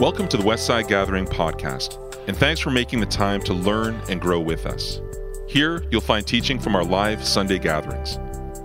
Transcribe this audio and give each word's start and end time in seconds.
Welcome 0.00 0.28
to 0.28 0.36
the 0.36 0.44
Westside 0.44 0.86
Gathering 0.86 1.26
podcast, 1.26 1.98
and 2.28 2.36
thanks 2.36 2.60
for 2.60 2.70
making 2.70 3.00
the 3.00 3.06
time 3.06 3.42
to 3.42 3.52
learn 3.52 4.00
and 4.08 4.20
grow 4.20 4.38
with 4.38 4.64
us. 4.64 5.00
Here, 5.48 5.84
you'll 5.90 6.00
find 6.00 6.24
teaching 6.24 6.60
from 6.60 6.76
our 6.76 6.84
live 6.84 7.24
Sunday 7.24 7.58
gatherings. 7.58 8.16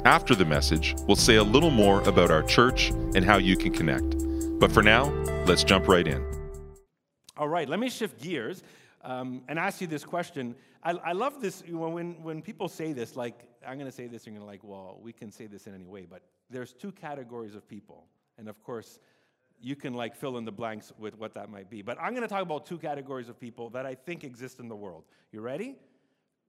After 0.06 0.36
the 0.36 0.46
message, 0.46 0.94
we'll 1.08 1.16
say 1.16 1.38
a 1.38 1.44
little 1.44 1.72
more 1.72 2.08
about 2.08 2.30
our 2.30 2.44
church 2.44 2.92
and 3.16 3.26
how 3.26 3.38
you 3.38 3.58
can 3.58 3.74
connect. 3.74 4.16
But 4.60 4.72
for 4.72 4.84
now, 4.84 5.06
let's 5.48 5.64
jump 5.64 5.88
right 5.88 6.08
in. 6.08 6.24
All 7.36 7.50
right, 7.50 7.68
let 7.68 7.80
me 7.80 7.90
shift 7.90 8.22
gears 8.22 8.62
um, 9.02 9.42
and 9.48 9.58
ask 9.58 9.82
you 9.82 9.88
this 9.88 10.04
question. 10.04 10.54
I, 10.84 10.92
I 10.92 11.12
love 11.14 11.42
this 11.42 11.64
when, 11.68 12.22
when 12.22 12.44
people 12.44 12.70
say 12.70 12.94
this, 12.94 13.16
like, 13.16 13.48
I'm 13.68 13.80
going 13.80 13.90
to 13.90 13.96
say 13.96 14.06
this, 14.06 14.28
and 14.28 14.36
you're 14.36 14.46
like, 14.46 14.64
well, 14.64 15.00
we 15.02 15.12
can 15.12 15.32
say 15.32 15.48
this 15.48 15.66
in 15.66 15.74
any 15.74 15.88
way, 15.88 16.06
but 16.08 16.22
there's 16.52 16.74
two 16.74 16.92
categories 16.92 17.56
of 17.56 17.68
people. 17.68 18.06
And 18.38 18.48
of 18.48 18.62
course, 18.62 19.00
you 19.64 19.78
can 19.78 19.94
like 19.94 20.14
fill 20.14 20.38
in 20.38 20.44
the 20.44 20.52
blanks 20.52 20.92
with 21.00 21.18
what 21.18 21.34
that 21.34 21.50
might 21.50 21.70
be. 21.70 21.82
But 21.82 21.98
I'm 22.00 22.12
going 22.12 22.22
to 22.22 22.28
talk 22.28 22.42
about 22.42 22.66
two 22.66 22.78
categories 22.78 23.30
of 23.30 23.40
people 23.40 23.70
that 23.70 23.86
I 23.86 23.96
think 23.96 24.26
exist 24.26 24.60
in 24.60 24.68
the 24.68 24.76
world. 24.76 25.06
You 25.32 25.40
ready? 25.40 25.78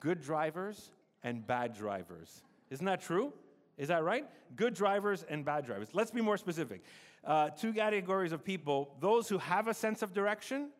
Good 0.01 0.21
drivers 0.21 0.91
and 1.23 1.47
bad 1.47 1.75
drivers. 1.75 2.43
Isn't 2.71 2.87
that 2.87 3.01
true? 3.01 3.33
Is 3.79 3.89
that 3.89 4.03
right? 4.03 4.27
Good 4.57 4.75
drivers 4.75 5.25
and 5.29 5.45
bad 5.45 5.65
drivers. 5.65 5.89
Let's 5.93 6.11
be 6.11 6.21
more 6.21 6.37
specific. 6.37 6.83
Uh, 7.25 7.51
two 7.51 7.73
categories 7.73 8.33
of 8.33 8.45
people 8.45 8.97
those 9.01 9.29
who 9.29 9.39
have 9.39 9.69
a 9.69 9.75
sense 9.75 10.03
of 10.03 10.13
direction 10.13 10.71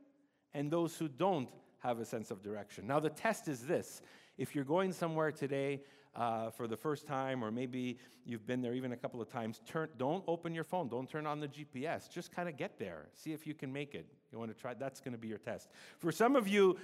and 0.53 0.71
those 0.71 0.97
who 0.97 1.09
don't 1.09 1.49
have 1.79 2.01
a 2.01 2.05
sense 2.05 2.31
of 2.33 2.43
direction. 2.43 2.87
Now, 2.87 2.99
the 2.99 3.11
test 3.11 3.47
is 3.47 3.61
this 3.61 4.03
if 4.39 4.55
you're 4.55 4.65
going 4.65 4.93
somewhere 4.93 5.31
today 5.31 5.83
uh, 6.17 6.51
for 6.51 6.67
the 6.67 6.77
first 6.77 7.07
time, 7.07 7.45
or 7.45 7.51
maybe 7.51 7.99
you've 8.25 8.47
been 8.47 8.63
there 8.63 8.75
even 8.75 8.93
a 8.93 8.97
couple 8.97 9.21
of 9.21 9.29
times, 9.29 9.61
turn, 9.67 9.89
don't 9.99 10.25
open 10.29 10.55
your 10.55 10.65
phone. 10.65 10.89
Don't 10.89 11.09
turn 11.09 11.27
on 11.27 11.41
the 11.41 11.49
GPS. 11.49 12.09
Just 12.09 12.33
kind 12.33 12.49
of 12.49 12.57
get 12.57 12.79
there. 12.79 13.07
See 13.15 13.33
if 13.33 13.47
you 13.47 13.55
can 13.55 13.73
make 13.73 13.95
it. 13.95 14.07
You 14.33 14.39
want 14.39 14.55
to 14.55 14.61
try? 14.61 14.75
That's 14.75 15.01
going 15.01 15.13
to 15.13 15.19
be 15.19 15.29
your 15.29 15.39
test. 15.39 15.69
For 15.99 16.13
some 16.13 16.37
of 16.37 16.47
you, 16.47 16.77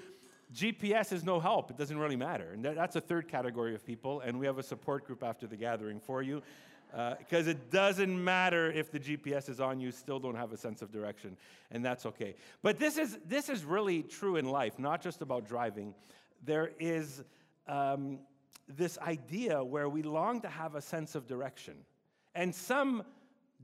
GPS 0.54 1.12
is 1.12 1.24
no 1.24 1.38
help. 1.38 1.70
It 1.70 1.78
doesn't 1.78 1.98
really 1.98 2.16
matter. 2.16 2.50
And 2.52 2.64
that's 2.64 2.96
a 2.96 3.00
third 3.00 3.28
category 3.28 3.74
of 3.74 3.86
people. 3.86 4.20
And 4.20 4.38
we 4.38 4.46
have 4.46 4.58
a 4.58 4.62
support 4.62 5.06
group 5.06 5.22
after 5.22 5.46
the 5.46 5.56
gathering 5.56 6.00
for 6.00 6.22
you. 6.22 6.42
Because 6.90 7.46
uh, 7.46 7.52
it 7.52 7.70
doesn't 7.70 8.24
matter 8.24 8.72
if 8.72 8.90
the 8.90 8.98
GPS 8.98 9.48
is 9.48 9.60
on, 9.60 9.78
you 9.78 9.92
still 9.92 10.18
don't 10.18 10.34
have 10.34 10.52
a 10.52 10.56
sense 10.56 10.82
of 10.82 10.90
direction, 10.90 11.36
and 11.70 11.84
that's 11.84 12.04
okay. 12.04 12.34
But 12.62 12.80
this 12.80 12.98
is, 12.98 13.16
this 13.24 13.48
is 13.48 13.64
really 13.64 14.02
true 14.02 14.34
in 14.34 14.46
life, 14.46 14.76
not 14.76 15.00
just 15.00 15.22
about 15.22 15.46
driving. 15.46 15.94
There 16.44 16.72
is 16.80 17.22
um, 17.68 18.18
this 18.68 18.98
idea 18.98 19.62
where 19.62 19.88
we 19.88 20.02
long 20.02 20.40
to 20.42 20.48
have 20.48 20.74
a 20.74 20.80
sense 20.80 21.14
of 21.14 21.26
direction. 21.26 21.74
And 22.34 22.54
some 22.54 23.02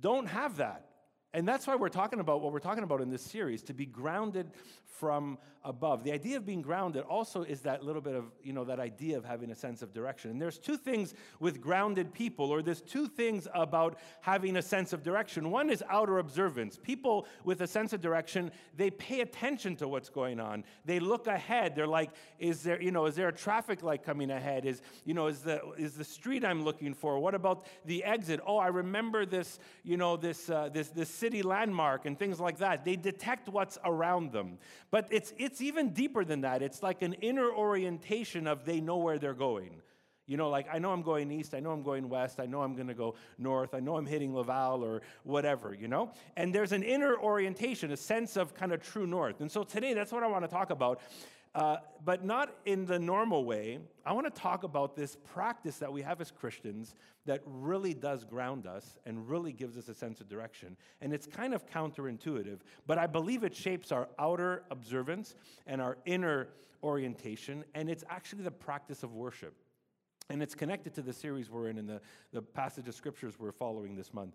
don't 0.00 0.26
have 0.26 0.56
that. 0.56 0.86
And 1.34 1.46
that's 1.46 1.66
why 1.66 1.76
we're 1.76 1.88
talking 1.88 2.20
about 2.20 2.40
what 2.40 2.52
we're 2.52 2.60
talking 2.60 2.84
about 2.84 3.00
in 3.00 3.10
this 3.10 3.22
series 3.22 3.62
to 3.64 3.74
be 3.74 3.84
grounded 3.84 4.52
from 4.86 5.38
above. 5.64 6.04
The 6.04 6.12
idea 6.12 6.36
of 6.36 6.46
being 6.46 6.62
grounded 6.62 7.02
also 7.02 7.42
is 7.42 7.60
that 7.62 7.82
little 7.82 8.00
bit 8.00 8.14
of, 8.14 8.26
you 8.42 8.52
know, 8.52 8.64
that 8.64 8.78
idea 8.78 9.18
of 9.18 9.24
having 9.24 9.50
a 9.50 9.54
sense 9.54 9.82
of 9.82 9.92
direction. 9.92 10.30
And 10.30 10.40
there's 10.40 10.58
two 10.58 10.76
things 10.76 11.12
with 11.40 11.60
grounded 11.60 12.14
people, 12.14 12.50
or 12.50 12.62
there's 12.62 12.80
two 12.80 13.08
things 13.08 13.48
about 13.52 13.98
having 14.20 14.56
a 14.56 14.62
sense 14.62 14.92
of 14.92 15.02
direction. 15.02 15.50
One 15.50 15.68
is 15.68 15.82
outer 15.90 16.18
observance. 16.18 16.78
People 16.80 17.26
with 17.44 17.60
a 17.62 17.66
sense 17.66 17.92
of 17.92 18.00
direction, 18.00 18.52
they 18.76 18.90
pay 18.90 19.20
attention 19.20 19.76
to 19.76 19.88
what's 19.88 20.08
going 20.08 20.38
on. 20.38 20.64
They 20.84 21.00
look 21.00 21.26
ahead. 21.26 21.74
They're 21.74 21.86
like, 21.86 22.10
is 22.38 22.62
there, 22.62 22.80
you 22.80 22.92
know, 22.92 23.06
is 23.06 23.16
there 23.16 23.28
a 23.28 23.32
traffic 23.32 23.82
light 23.82 24.04
coming 24.04 24.30
ahead? 24.30 24.64
Is, 24.64 24.80
you 25.04 25.14
know, 25.14 25.26
is 25.26 25.40
the, 25.40 25.60
is 25.76 25.94
the 25.94 26.04
street 26.04 26.44
I'm 26.44 26.64
looking 26.64 26.94
for? 26.94 27.18
What 27.18 27.34
about 27.34 27.66
the 27.84 28.04
exit? 28.04 28.40
Oh, 28.46 28.56
I 28.56 28.68
remember 28.68 29.26
this, 29.26 29.58
you 29.82 29.96
know, 29.96 30.16
this, 30.16 30.48
uh, 30.48 30.70
this, 30.72 30.88
this 30.88 31.10
city 31.16 31.42
landmark 31.42 32.06
and 32.06 32.18
things 32.18 32.38
like 32.38 32.58
that. 32.58 32.84
They 32.84 32.96
detect 32.96 33.48
what's 33.48 33.78
around 33.84 34.32
them. 34.32 34.58
But 34.90 35.08
it's, 35.10 35.32
it's 35.38 35.60
even 35.60 35.90
deeper 35.90 36.24
than 36.24 36.42
that. 36.42 36.62
It's 36.62 36.82
like 36.82 37.02
an 37.02 37.14
inner 37.14 37.50
orientation 37.50 38.46
of 38.46 38.64
they 38.64 38.80
know 38.80 38.96
where 38.96 39.18
they're 39.18 39.34
going. 39.34 39.82
You 40.26 40.36
know, 40.36 40.48
like 40.48 40.66
I 40.72 40.80
know 40.80 40.90
I'm 40.90 41.02
going 41.02 41.30
east, 41.30 41.54
I 41.54 41.60
know 41.60 41.70
I'm 41.70 41.84
going 41.84 42.08
west, 42.08 42.40
I 42.40 42.46
know 42.46 42.60
I'm 42.62 42.74
going 42.74 42.88
to 42.88 42.94
go 42.94 43.14
north, 43.38 43.74
I 43.74 43.80
know 43.80 43.96
I'm 43.96 44.06
hitting 44.06 44.34
Laval 44.34 44.82
or 44.82 45.02
whatever, 45.22 45.72
you 45.72 45.86
know? 45.86 46.10
And 46.36 46.52
there's 46.52 46.72
an 46.72 46.82
inner 46.82 47.16
orientation, 47.16 47.92
a 47.92 47.96
sense 47.96 48.36
of 48.36 48.52
kind 48.52 48.72
of 48.72 48.82
true 48.82 49.06
north. 49.06 49.40
And 49.40 49.50
so 49.50 49.62
today, 49.62 49.94
that's 49.94 50.10
what 50.10 50.24
I 50.24 50.26
want 50.26 50.44
to 50.44 50.50
talk 50.50 50.70
about. 50.70 51.00
Uh, 51.56 51.78
but 52.04 52.22
not 52.22 52.54
in 52.66 52.84
the 52.84 52.98
normal 52.98 53.46
way. 53.46 53.78
I 54.04 54.12
want 54.12 54.26
to 54.26 54.40
talk 54.40 54.62
about 54.62 54.94
this 54.94 55.16
practice 55.32 55.78
that 55.78 55.90
we 55.90 56.02
have 56.02 56.20
as 56.20 56.30
Christians 56.30 56.94
that 57.24 57.40
really 57.46 57.94
does 57.94 58.24
ground 58.24 58.66
us 58.66 58.98
and 59.06 59.26
really 59.26 59.52
gives 59.52 59.78
us 59.78 59.88
a 59.88 59.94
sense 59.94 60.20
of 60.20 60.28
direction. 60.28 60.76
And 61.00 61.14
it's 61.14 61.26
kind 61.26 61.54
of 61.54 61.66
counterintuitive, 61.66 62.58
but 62.86 62.98
I 62.98 63.06
believe 63.06 63.42
it 63.42 63.56
shapes 63.56 63.90
our 63.90 64.06
outer 64.18 64.64
observance 64.70 65.34
and 65.66 65.80
our 65.80 65.96
inner 66.04 66.48
orientation, 66.82 67.64
and 67.74 67.88
it's 67.88 68.04
actually 68.10 68.42
the 68.42 68.50
practice 68.50 69.02
of 69.02 69.14
worship. 69.14 69.54
And 70.28 70.42
it's 70.42 70.54
connected 70.54 70.92
to 70.96 71.02
the 71.02 71.12
series 71.14 71.50
we're 71.50 71.70
in 71.70 71.78
and 71.78 71.88
the, 71.88 72.02
the 72.34 72.42
passage 72.42 72.86
of 72.86 72.94
scriptures 72.94 73.38
we're 73.38 73.50
following 73.50 73.96
this 73.96 74.12
month. 74.12 74.34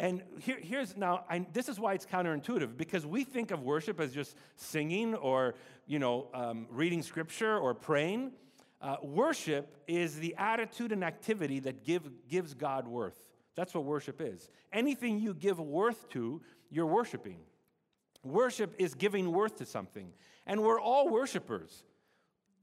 And 0.00 0.22
here, 0.40 0.56
here's 0.58 0.96
now, 0.96 1.24
I, 1.28 1.46
this 1.52 1.68
is 1.68 1.78
why 1.78 1.92
it's 1.92 2.06
counterintuitive 2.06 2.78
because 2.78 3.04
we 3.04 3.22
think 3.22 3.50
of 3.50 3.62
worship 3.62 4.00
as 4.00 4.14
just 4.14 4.34
singing 4.56 5.14
or, 5.14 5.56
you 5.86 5.98
know, 5.98 6.28
um, 6.32 6.66
reading 6.70 7.02
scripture 7.02 7.58
or 7.58 7.74
praying. 7.74 8.32
Uh, 8.80 8.96
worship 9.02 9.76
is 9.86 10.18
the 10.18 10.34
attitude 10.38 10.92
and 10.92 11.04
activity 11.04 11.60
that 11.60 11.84
give, 11.84 12.08
gives 12.30 12.54
God 12.54 12.88
worth. 12.88 13.20
That's 13.56 13.74
what 13.74 13.84
worship 13.84 14.22
is. 14.22 14.48
Anything 14.72 15.18
you 15.18 15.34
give 15.34 15.60
worth 15.60 16.08
to, 16.10 16.40
you're 16.70 16.86
worshiping. 16.86 17.40
Worship 18.24 18.74
is 18.78 18.94
giving 18.94 19.30
worth 19.30 19.58
to 19.58 19.66
something. 19.66 20.14
And 20.46 20.62
we're 20.62 20.80
all 20.80 21.10
worshipers 21.10 21.82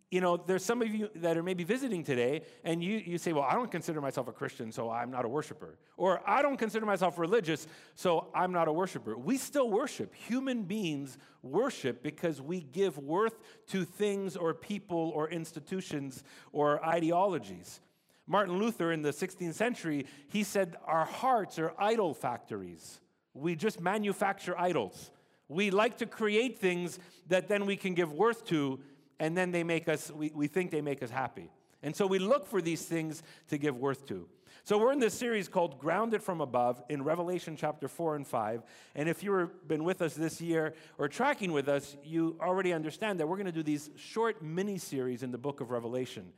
you 0.09 0.21
know, 0.21 0.37
there's 0.37 0.63
some 0.63 0.81
of 0.81 0.87
you 0.87 1.09
that 1.15 1.37
are 1.37 1.43
maybe 1.43 1.65
visiting 1.65 2.01
today, 2.01 2.43
and 2.63 2.81
you, 2.81 3.01
you 3.05 3.17
say, 3.17 3.33
Well, 3.33 3.43
I 3.43 3.53
don't 3.53 3.69
consider 3.69 3.99
myself 3.99 4.29
a 4.29 4.31
Christian, 4.31 4.71
so 4.71 4.89
I'm 4.89 5.11
not 5.11 5.25
a 5.25 5.27
worshiper. 5.27 5.77
Or 5.97 6.21
I 6.25 6.41
don't 6.41 6.57
consider 6.57 6.85
myself 6.85 7.17
religious, 7.17 7.67
so 7.95 8.27
I'm 8.33 8.53
not 8.53 8.69
a 8.69 8.73
worshiper. 8.73 9.17
We 9.17 9.37
still 9.37 9.69
worship. 9.69 10.15
Human 10.15 10.63
beings 10.63 11.17
worship 11.41 12.03
because 12.03 12.41
we 12.41 12.61
give 12.61 12.97
worth 12.97 13.37
to 13.67 13.83
things 13.83 14.37
or 14.37 14.53
people 14.53 15.11
or 15.13 15.29
institutions 15.29 16.23
or 16.53 16.83
ideologies. 16.85 17.81
Martin 18.27 18.59
Luther 18.59 18.91
in 18.91 19.01
the 19.01 19.11
16th 19.11 19.55
century, 19.55 20.05
he 20.29 20.43
said, 20.43 20.77
Our 20.85 21.05
hearts 21.05 21.59
are 21.59 21.73
idol 21.77 22.13
factories. 22.13 23.01
We 23.33 23.55
just 23.55 23.81
manufacture 23.81 24.57
idols. 24.57 25.11
We 25.49 25.69
like 25.69 25.97
to 25.97 26.05
create 26.05 26.59
things 26.59 26.99
that 27.27 27.47
then 27.47 27.65
we 27.65 27.75
can 27.75 27.93
give 27.93 28.11
worth 28.11 28.45
to 28.47 28.79
and 29.19 29.37
then 29.37 29.51
they 29.51 29.63
make 29.63 29.87
us, 29.87 30.11
we, 30.11 30.31
we 30.33 30.47
think 30.47 30.71
they 30.71 30.81
make 30.81 31.01
us 31.01 31.09
happy. 31.09 31.49
And 31.83 31.95
so 31.95 32.07
we 32.07 32.19
look 32.19 32.47
for 32.47 32.61
these 32.61 32.83
things 32.83 33.23
to 33.49 33.57
give 33.57 33.77
worth 33.77 34.05
to. 34.07 34.27
So 34.63 34.77
we're 34.77 34.91
in 34.91 34.99
this 34.99 35.13
series 35.13 35.47
called 35.47 35.79
Grounded 35.79 36.21
from 36.21 36.41
Above 36.41 36.83
in 36.89 37.01
Revelation 37.01 37.55
chapter 37.55 37.87
4 37.87 38.17
and 38.17 38.27
5. 38.27 38.63
And 38.95 39.07
if 39.07 39.23
you've 39.23 39.67
been 39.67 39.85
with 39.85 40.01
us 40.01 40.13
this 40.13 40.41
year 40.41 40.73
or 40.97 41.07
tracking 41.07 41.53
with 41.53 41.69
us, 41.69 41.95
you 42.03 42.35
already 42.41 42.73
understand 42.73 43.19
that 43.19 43.27
we're 43.27 43.37
going 43.37 43.45
to 43.45 43.53
do 43.53 43.63
these 43.63 43.89
short 43.95 44.41
mini 44.41 44.77
series 44.77 45.23
in 45.23 45.31
the 45.31 45.37
book 45.37 45.61
of 45.61 45.71
Revelation. 45.71 46.33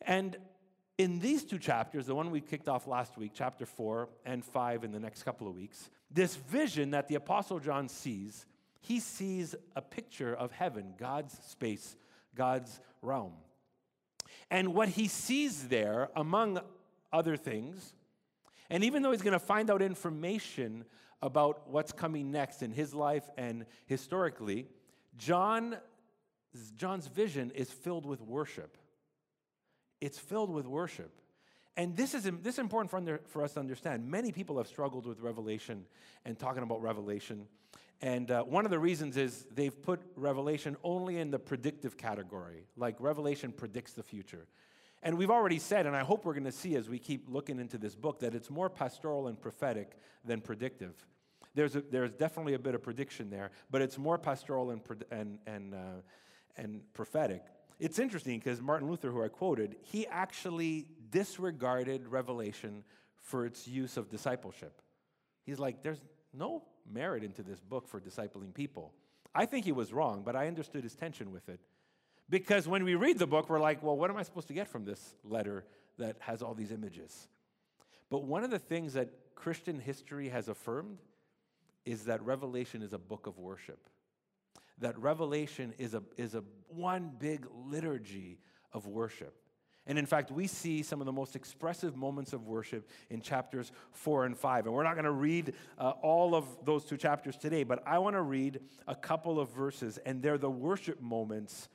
And 0.00 0.38
in 0.96 1.18
these 1.18 1.44
two 1.44 1.58
chapters, 1.58 2.06
the 2.06 2.14
one 2.14 2.30
we 2.30 2.40
kicked 2.40 2.68
off 2.68 2.86
last 2.86 3.18
week, 3.18 3.32
chapter 3.34 3.66
4 3.66 4.08
and 4.24 4.42
5 4.42 4.84
in 4.84 4.92
the 4.92 5.00
next 5.00 5.22
couple 5.24 5.46
of 5.46 5.54
weeks, 5.54 5.90
this 6.10 6.36
vision 6.36 6.92
that 6.92 7.08
the 7.08 7.16
Apostle 7.16 7.58
John 7.58 7.88
sees 7.88 8.46
he 8.86 9.00
sees 9.00 9.54
a 9.74 9.82
picture 9.82 10.32
of 10.32 10.52
heaven, 10.52 10.94
God's 10.96 11.36
space, 11.46 11.96
God's 12.36 12.78
realm. 13.02 13.32
And 14.48 14.74
what 14.74 14.88
he 14.88 15.08
sees 15.08 15.66
there, 15.66 16.08
among 16.14 16.60
other 17.12 17.36
things, 17.36 17.94
and 18.70 18.84
even 18.84 19.02
though 19.02 19.10
he's 19.10 19.22
going 19.22 19.32
to 19.32 19.40
find 19.40 19.70
out 19.70 19.82
information 19.82 20.84
about 21.20 21.68
what's 21.68 21.90
coming 21.90 22.30
next 22.30 22.62
in 22.62 22.70
his 22.70 22.94
life 22.94 23.28
and 23.36 23.66
historically, 23.86 24.66
John, 25.16 25.76
John's 26.76 27.08
vision 27.08 27.50
is 27.56 27.70
filled 27.70 28.06
with 28.06 28.20
worship. 28.20 28.76
It's 30.00 30.18
filled 30.18 30.50
with 30.50 30.66
worship. 30.66 31.10
And 31.76 31.96
this 31.96 32.14
is, 32.14 32.22
this 32.22 32.54
is 32.54 32.58
important 32.60 32.90
for, 32.90 32.98
under, 32.98 33.20
for 33.26 33.42
us 33.42 33.54
to 33.54 33.60
understand. 33.60 34.08
Many 34.08 34.30
people 34.30 34.58
have 34.58 34.68
struggled 34.68 35.06
with 35.06 35.20
Revelation 35.20 35.86
and 36.24 36.38
talking 36.38 36.62
about 36.62 36.82
Revelation. 36.82 37.46
And 38.02 38.30
uh, 38.30 38.42
one 38.42 38.64
of 38.64 38.70
the 38.70 38.78
reasons 38.78 39.16
is 39.16 39.46
they've 39.54 39.82
put 39.82 40.00
Revelation 40.16 40.76
only 40.84 41.18
in 41.18 41.30
the 41.30 41.38
predictive 41.38 41.96
category, 41.96 42.66
like 42.76 42.96
Revelation 43.00 43.52
predicts 43.52 43.92
the 43.92 44.02
future. 44.02 44.46
And 45.02 45.16
we've 45.16 45.30
already 45.30 45.58
said, 45.58 45.86
and 45.86 45.96
I 45.96 46.02
hope 46.02 46.24
we're 46.24 46.34
going 46.34 46.44
to 46.44 46.52
see 46.52 46.74
as 46.74 46.88
we 46.88 46.98
keep 46.98 47.28
looking 47.28 47.58
into 47.58 47.78
this 47.78 47.94
book, 47.94 48.20
that 48.20 48.34
it's 48.34 48.50
more 48.50 48.68
pastoral 48.68 49.28
and 49.28 49.40
prophetic 49.40 49.96
than 50.24 50.40
predictive. 50.40 50.94
There's, 51.54 51.76
a, 51.76 51.80
there's 51.80 52.12
definitely 52.12 52.54
a 52.54 52.58
bit 52.58 52.74
of 52.74 52.82
prediction 52.82 53.30
there, 53.30 53.50
but 53.70 53.80
it's 53.80 53.96
more 53.96 54.18
pastoral 54.18 54.70
and, 54.70 54.80
and, 55.10 55.38
and, 55.46 55.74
uh, 55.74 55.78
and 56.56 56.82
prophetic. 56.92 57.42
It's 57.78 57.98
interesting 57.98 58.38
because 58.38 58.60
Martin 58.60 58.88
Luther, 58.88 59.10
who 59.10 59.22
I 59.22 59.28
quoted, 59.28 59.76
he 59.82 60.06
actually 60.06 60.88
disregarded 61.10 62.08
Revelation 62.08 62.84
for 63.20 63.46
its 63.46 63.66
use 63.66 63.96
of 63.96 64.10
discipleship. 64.10 64.82
He's 65.44 65.58
like, 65.58 65.82
there's, 65.82 66.00
no 66.36 66.62
merit 66.90 67.24
into 67.24 67.42
this 67.42 67.60
book 67.60 67.88
for 67.88 68.00
discipling 68.00 68.54
people. 68.54 68.92
I 69.34 69.46
think 69.46 69.64
he 69.64 69.72
was 69.72 69.92
wrong, 69.92 70.22
but 70.24 70.36
I 70.36 70.46
understood 70.46 70.82
his 70.82 70.94
tension 70.94 71.32
with 71.32 71.48
it. 71.48 71.60
Because 72.28 72.66
when 72.66 72.84
we 72.84 72.94
read 72.94 73.18
the 73.18 73.26
book, 73.26 73.48
we're 73.48 73.60
like, 73.60 73.82
well, 73.82 73.96
what 73.96 74.10
am 74.10 74.16
I 74.16 74.22
supposed 74.22 74.48
to 74.48 74.54
get 74.54 74.66
from 74.68 74.84
this 74.84 75.14
letter 75.24 75.64
that 75.98 76.16
has 76.20 76.42
all 76.42 76.54
these 76.54 76.72
images? 76.72 77.28
But 78.10 78.24
one 78.24 78.44
of 78.44 78.50
the 78.50 78.58
things 78.58 78.94
that 78.94 79.10
Christian 79.34 79.78
history 79.78 80.28
has 80.28 80.48
affirmed 80.48 80.98
is 81.84 82.04
that 82.04 82.22
Revelation 82.22 82.82
is 82.82 82.92
a 82.92 82.98
book 82.98 83.26
of 83.26 83.38
worship. 83.38 83.88
That 84.78 84.98
Revelation 84.98 85.72
is 85.78 85.94
a, 85.94 86.02
is 86.16 86.34
a 86.34 86.42
one 86.68 87.12
big 87.18 87.46
liturgy 87.66 88.38
of 88.72 88.86
worship. 88.86 89.34
And 89.86 89.98
in 89.98 90.06
fact, 90.06 90.32
we 90.32 90.46
see 90.46 90.82
some 90.82 91.00
of 91.00 91.06
the 91.06 91.12
most 91.12 91.36
expressive 91.36 91.96
moments 91.96 92.32
of 92.32 92.46
worship 92.46 92.88
in 93.08 93.20
chapters 93.20 93.70
four 93.92 94.24
and 94.24 94.36
five. 94.36 94.66
And 94.66 94.74
we're 94.74 94.82
not 94.82 94.94
going 94.94 95.04
to 95.04 95.12
read 95.12 95.54
uh, 95.78 95.90
all 96.02 96.34
of 96.34 96.44
those 96.64 96.84
two 96.84 96.96
chapters 96.96 97.36
today, 97.36 97.62
but 97.62 97.82
I 97.86 97.98
want 97.98 98.16
to 98.16 98.22
read 98.22 98.60
a 98.88 98.96
couple 98.96 99.38
of 99.38 99.50
verses, 99.50 99.98
and 100.04 100.22
they're 100.22 100.38
the 100.38 100.50
worship 100.50 101.00
moments 101.00 101.68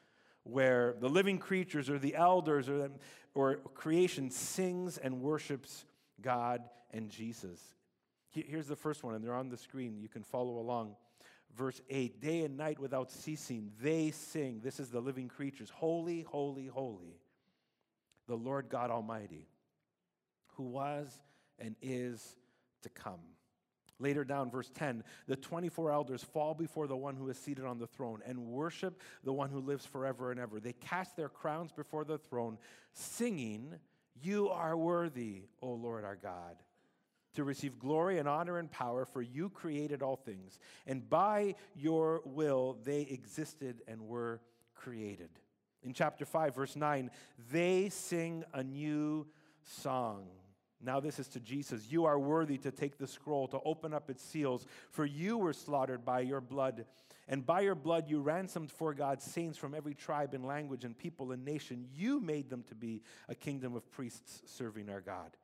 where 0.44 0.96
the 1.00 1.08
living 1.08 1.38
creatures 1.38 1.90
or 1.90 2.00
the 2.00 2.16
elders 2.16 2.68
or, 2.68 2.90
or 3.34 3.58
creation 3.76 4.30
sings 4.30 4.98
and 4.98 5.22
worships 5.22 5.86
God 6.22 6.62
and 6.92 7.10
Jesus. 7.10 7.60
Here's 8.30 8.68
the 8.68 8.76
first 8.76 9.04
one, 9.04 9.14
and 9.14 9.24
they're 9.24 9.36
on 9.36 9.50
the 9.50 9.58
screen. 9.58 9.98
You 10.00 10.08
can 10.08 10.24
follow 10.24 10.58
along. 10.60 10.96
Verse 11.56 11.82
8 11.90 12.22
Day 12.22 12.44
and 12.44 12.58
night 12.58 12.80
without 12.80 13.12
ceasing, 13.12 13.72
they 13.82 14.12
sing. 14.12 14.62
This 14.64 14.80
is 14.80 14.90
the 14.90 15.02
living 15.02 15.28
creatures 15.28 15.70
Holy, 15.70 16.22
holy, 16.22 16.68
holy, 16.68 17.18
the 18.32 18.38
Lord 18.38 18.70
God 18.70 18.92
Almighty, 18.92 19.46
who 20.56 20.64
was 20.64 21.12
and 21.60 21.76
is 21.82 22.38
to 22.82 22.88
come. 22.88 23.20
Later 24.00 24.24
down, 24.24 24.50
verse 24.50 24.72
10 24.74 25.04
the 25.28 25.36
24 25.36 25.92
elders 25.92 26.24
fall 26.24 26.54
before 26.54 26.88
the 26.88 26.96
one 26.96 27.18
who 27.18 27.28
is 27.28 27.38
seated 27.38 27.66
on 27.66 27.78
the 27.78 27.88
throne 27.88 28.22
and 28.26 28.40
worship 28.40 29.02
the 29.26 29.34
one 29.34 29.50
who 29.50 29.60
lives 29.60 29.86
forever 29.86 30.32
and 30.32 30.40
ever. 30.40 30.62
They 30.62 30.72
cast 30.72 31.18
their 31.18 31.28
crowns 31.28 31.74
before 31.74 32.06
the 32.06 32.18
throne, 32.18 32.58
singing, 32.94 33.74
You 34.22 34.48
are 34.48 34.78
worthy, 34.78 35.42
O 35.62 35.74
Lord 35.74 36.06
our 36.06 36.16
God, 36.16 36.56
to 37.36 37.44
receive 37.44 37.80
glory 37.80 38.18
and 38.18 38.30
honor 38.30 38.60
and 38.60 38.72
power, 38.72 39.04
for 39.04 39.22
you 39.22 39.50
created 39.50 40.02
all 40.02 40.16
things, 40.16 40.58
and 40.88 41.10
by 41.10 41.56
your 41.76 42.22
will 42.24 42.78
they 42.86 43.02
existed 43.02 43.82
and 43.90 44.08
were 44.08 44.40
created. 44.74 45.32
In 45.84 45.94
chapter 45.94 46.26
5, 46.26 46.56
verse 46.56 46.76
9, 46.76 47.10
they 47.52 47.90
sing 47.90 48.44
a 48.54 48.64
new 48.64 49.28
song. 49.64 50.28
Now, 50.84 51.00
this 51.00 51.20
is 51.20 51.28
to 51.30 51.40
Jesus. 51.40 51.92
You 51.92 52.06
are 52.06 52.18
worthy 52.18 52.58
to 52.60 52.72
take 52.72 52.98
the 52.98 53.08
scroll, 53.08 53.48
to 53.50 53.60
open 53.64 53.94
up 53.94 54.10
its 54.10 54.24
seals, 54.24 54.66
for 54.90 55.06
you 55.06 55.38
were 55.38 55.54
slaughtered 55.54 56.04
by 56.04 56.22
your 56.22 56.42
blood. 56.42 56.86
And 57.28 57.46
by 57.46 57.62
your 57.62 57.76
blood, 57.76 58.10
you 58.10 58.20
ransomed 58.20 58.72
for 58.72 58.94
God's 58.94 59.24
saints 59.24 59.58
from 59.58 59.76
every 59.76 59.94
tribe 59.94 60.34
and 60.34 60.46
language 60.46 60.84
and 60.84 60.98
people 60.98 61.32
and 61.32 61.46
nation. 61.46 61.88
You 61.96 62.20
made 62.20 62.50
them 62.50 62.64
to 62.64 62.76
be 62.76 63.04
a 63.30 63.36
kingdom 63.36 63.76
of 63.76 63.90
priests 63.92 64.42
serving 64.46 64.90
our 64.90 65.02
God. 65.02 65.38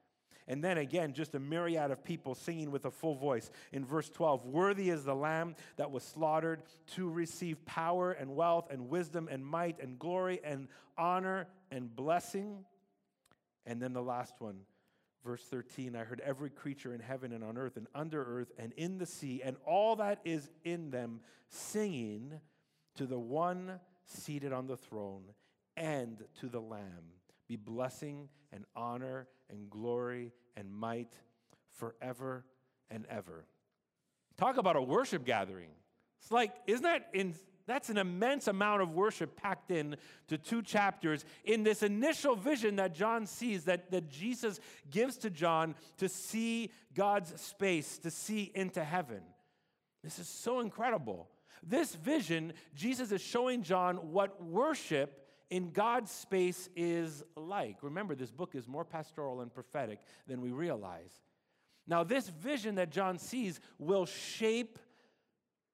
And 0.47 0.63
then 0.63 0.77
again, 0.77 1.13
just 1.13 1.35
a 1.35 1.39
myriad 1.39 1.91
of 1.91 2.03
people 2.03 2.33
singing 2.33 2.71
with 2.71 2.85
a 2.85 2.91
full 2.91 3.15
voice. 3.15 3.49
In 3.73 3.85
verse 3.85 4.09
12, 4.09 4.45
worthy 4.45 4.89
is 4.89 5.03
the 5.03 5.15
lamb 5.15 5.55
that 5.75 5.91
was 5.91 6.03
slaughtered 6.03 6.63
to 6.95 7.09
receive 7.09 7.65
power 7.65 8.11
and 8.13 8.35
wealth 8.35 8.69
and 8.71 8.89
wisdom 8.89 9.27
and 9.29 9.45
might 9.45 9.79
and 9.81 9.99
glory 9.99 10.39
and 10.43 10.69
honor 10.97 11.47
and 11.69 11.93
blessing. 11.93 12.63
And 13.65 13.81
then 13.81 13.91
the 13.91 14.01
last 14.01 14.35
one, 14.39 14.59
Verse 15.27 15.43
13 15.43 15.93
I 15.93 16.05
heard 16.05 16.21
every 16.23 16.49
creature 16.49 16.93
in 16.93 17.01
heaven 17.01 17.33
and 17.33 17.43
on 17.43 17.57
earth 17.57 17.75
and 17.75 17.87
under 17.93 18.23
earth 18.23 18.51
and 18.57 18.71
in 18.77 18.97
the 18.97 19.05
sea 19.05 19.41
and 19.43 19.57
all 19.65 19.97
that 19.97 20.21
is 20.23 20.49
in 20.63 20.89
them 20.89 21.19
singing 21.49 22.39
to 22.95 23.05
the 23.05 23.19
one 23.19 23.81
seated 24.05 24.53
on 24.53 24.67
the 24.67 24.77
throne 24.77 25.23
and 25.75 26.23
to 26.39 26.47
the 26.47 26.61
Lamb 26.61 27.11
be 27.47 27.57
blessing 27.57 28.29
and 28.51 28.65
honor 28.75 29.27
and 29.49 29.69
glory 29.69 30.31
and 30.55 30.71
might 30.71 31.13
forever 31.73 32.45
and 32.89 33.05
ever. 33.09 33.45
Talk 34.37 34.57
about 34.57 34.75
a 34.75 34.81
worship 34.81 35.25
gathering. 35.25 35.69
It's 36.21 36.31
like, 36.31 36.53
isn't 36.67 36.83
that 36.83 37.09
in, 37.13 37.33
that's 37.65 37.89
an 37.89 37.97
immense 37.97 38.47
amount 38.47 38.81
of 38.81 38.91
worship 38.93 39.35
packed 39.35 39.71
in 39.71 39.97
to 40.29 40.37
two 40.37 40.61
chapters 40.61 41.25
in 41.43 41.63
this 41.63 41.83
initial 41.83 42.35
vision 42.35 42.77
that 42.77 42.95
John 42.95 43.25
sees, 43.25 43.65
that, 43.65 43.91
that 43.91 44.09
Jesus 44.09 44.59
gives 44.89 45.17
to 45.17 45.29
John 45.29 45.75
to 45.97 46.07
see 46.07 46.71
God's 46.93 47.39
space, 47.39 47.97
to 47.99 48.11
see 48.11 48.51
into 48.55 48.83
heaven. 48.83 49.21
This 50.03 50.17
is 50.19 50.27
so 50.27 50.61
incredible. 50.61 51.27
This 51.61 51.95
vision, 51.95 52.53
Jesus 52.73 53.11
is 53.11 53.21
showing 53.21 53.63
John 53.63 54.11
what 54.11 54.41
worship 54.41 55.26
in 55.49 55.71
God's 55.71 56.11
space 56.11 56.69
is 56.75 57.23
like. 57.35 57.77
Remember, 57.81 58.15
this 58.15 58.31
book 58.31 58.55
is 58.55 58.67
more 58.67 58.85
pastoral 58.85 59.41
and 59.41 59.53
prophetic 59.53 59.99
than 60.27 60.41
we 60.41 60.51
realize. 60.51 61.11
Now, 61.87 62.03
this 62.03 62.27
vision 62.27 62.75
that 62.75 62.91
John 62.91 63.17
sees 63.17 63.59
will 63.79 64.05
shape, 64.05 64.77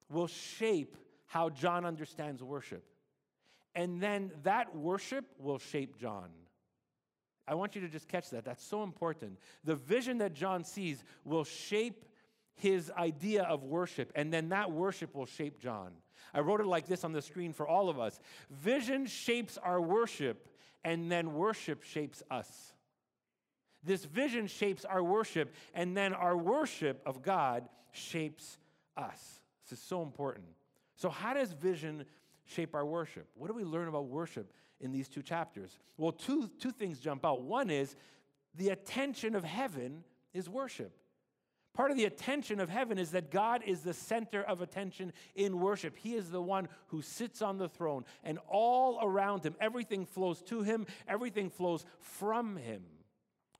will 0.10 0.28
shape 0.28 0.96
how 1.26 1.50
John 1.50 1.86
understands 1.86 2.44
worship. 2.44 2.84
And 3.74 4.00
then 4.00 4.32
that 4.44 4.76
worship 4.76 5.26
will 5.40 5.58
shape 5.58 5.98
John. 5.98 6.30
I 7.48 7.56
want 7.56 7.76
you 7.76 7.82
to 7.82 7.90
just 7.90 8.08
catch 8.08 8.30
that. 8.30 8.46
That's 8.46 8.64
so 8.64 8.84
important. 8.84 9.40
The 9.64 9.76
vision 9.76 10.20
that 10.20 10.34
John 10.34 10.64
sees 10.64 11.04
will 11.26 11.44
shape 11.44 12.06
his 12.56 12.92
idea 12.92 13.44
of 13.44 13.64
worship, 13.64 14.12
and 14.16 14.32
then 14.32 14.50
that 14.50 14.72
worship 14.72 15.16
will 15.16 15.26
shape 15.26 15.60
John. 15.60 15.92
I 16.34 16.40
wrote 16.40 16.62
it 16.62 16.66
like 16.66 16.88
this 16.88 17.04
on 17.04 17.12
the 17.12 17.22
screen 17.22 17.54
for 17.54 17.68
all 17.68 17.90
of 17.90 18.00
us 18.00 18.20
Vision 18.50 19.06
shapes 19.06 19.58
our 19.58 19.82
worship, 19.82 20.50
and 20.84 21.12
then 21.12 21.34
worship 21.34 21.84
shapes 21.84 22.24
us. 22.32 22.74
This 23.84 24.06
vision 24.06 24.48
shapes 24.48 24.86
our 24.86 25.04
worship, 25.04 25.54
and 25.74 25.96
then 25.96 26.14
our 26.14 26.38
worship 26.38 27.02
of 27.06 27.22
God 27.22 27.68
shapes 27.92 28.58
us. 28.96 29.42
This 29.64 29.80
is 29.80 29.86
so 29.86 30.02
important. 30.02 30.46
So, 30.96 31.10
how 31.10 31.34
does 31.34 31.52
vision 31.52 32.06
shape 32.46 32.76
our 32.76 32.86
worship? 32.86 33.28
What 33.36 33.48
do 33.48 33.54
we 33.54 33.64
learn 33.64 33.88
about 33.88 34.06
worship 34.06 34.54
in 34.80 34.92
these 34.92 35.10
two 35.10 35.22
chapters? 35.22 35.80
Well, 35.98 36.12
two, 36.12 36.50
two 36.60 36.72
things 36.72 37.00
jump 37.00 37.26
out. 37.26 37.42
One 37.42 37.70
is 37.70 37.96
the 38.56 38.70
attention 38.70 39.36
of 39.36 39.44
heaven 39.44 40.04
is 40.34 40.50
worship. 40.50 40.94
Part 41.74 41.90
of 41.90 41.98
the 41.98 42.06
attention 42.06 42.60
of 42.60 42.70
heaven 42.70 43.00
is 43.00 43.12
that 43.12 43.32
God 43.32 43.64
is 43.66 43.82
the 43.82 43.96
center 43.96 44.44
of 44.44 44.62
attention 44.62 45.12
in 45.34 45.60
worship. 45.60 45.98
He 45.98 46.14
is 46.14 46.30
the 46.30 46.42
one 46.42 46.68
who 46.88 47.02
sits 47.02 47.42
on 47.42 47.58
the 47.58 47.68
throne, 47.68 48.06
and 48.24 48.38
all 48.48 49.00
around 49.02 49.44
him, 49.44 49.56
everything 49.60 50.06
flows 50.06 50.44
to 50.44 50.62
him, 50.62 50.86
everything 51.08 51.50
flows 51.50 51.84
from 52.00 52.58
him. 52.58 52.84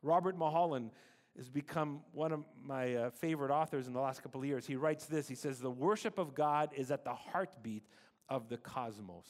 Robert 0.04 0.38
Mulholland 0.38 0.92
has 1.38 1.50
become 1.50 2.02
one 2.12 2.32
of 2.32 2.44
my 2.64 2.96
uh, 2.96 3.10
favorite 3.10 3.52
authors 3.52 3.88
in 3.88 3.94
the 3.94 4.00
last 4.00 4.22
couple 4.22 4.42
of 4.42 4.46
years. 4.46 4.68
He 4.68 4.76
writes 4.76 5.06
this 5.06 5.28
He 5.28 5.36
says, 5.36 5.60
The 5.60 5.72
worship 5.72 6.20
of 6.20 6.36
God 6.36 6.70
is 6.76 6.92
at 6.92 7.04
the 7.04 7.16
heartbeat 7.16 7.84
of 8.30 8.48
the 8.48 8.58
cosmos. 8.58 9.26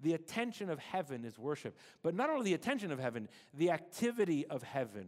The 0.00 0.14
attention 0.14 0.70
of 0.70 0.78
heaven 0.78 1.24
is 1.24 1.38
worship. 1.38 1.76
But 2.02 2.14
not 2.14 2.30
only 2.30 2.44
the 2.44 2.54
attention 2.54 2.92
of 2.92 3.00
heaven, 3.00 3.28
the 3.54 3.70
activity 3.70 4.46
of 4.46 4.62
heaven 4.62 5.06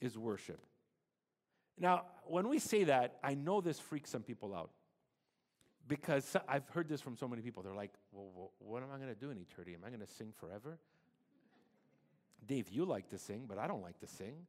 is 0.00 0.16
worship. 0.16 0.60
Now, 1.82 2.04
when 2.26 2.48
we 2.48 2.60
say 2.60 2.84
that, 2.84 3.16
I 3.24 3.34
know 3.34 3.60
this 3.60 3.80
freaks 3.80 4.08
some 4.08 4.22
people 4.22 4.54
out 4.54 4.70
because 5.88 6.36
I've 6.48 6.68
heard 6.68 6.88
this 6.88 7.00
from 7.00 7.16
so 7.16 7.26
many 7.26 7.42
people. 7.42 7.64
They're 7.64 7.74
like, 7.74 7.90
well, 8.12 8.52
what 8.60 8.84
am 8.84 8.90
I 8.94 8.98
going 8.98 9.08
to 9.08 9.18
do 9.18 9.30
in 9.32 9.36
eternity? 9.36 9.74
Am 9.74 9.80
I 9.84 9.88
going 9.88 10.00
to 10.00 10.06
sing 10.06 10.32
forever? 10.38 10.78
Dave, 12.46 12.68
you 12.70 12.84
like 12.84 13.08
to 13.08 13.18
sing, 13.18 13.46
but 13.48 13.58
I 13.58 13.66
don't 13.66 13.82
like 13.82 13.98
to 13.98 14.06
sing. 14.06 14.46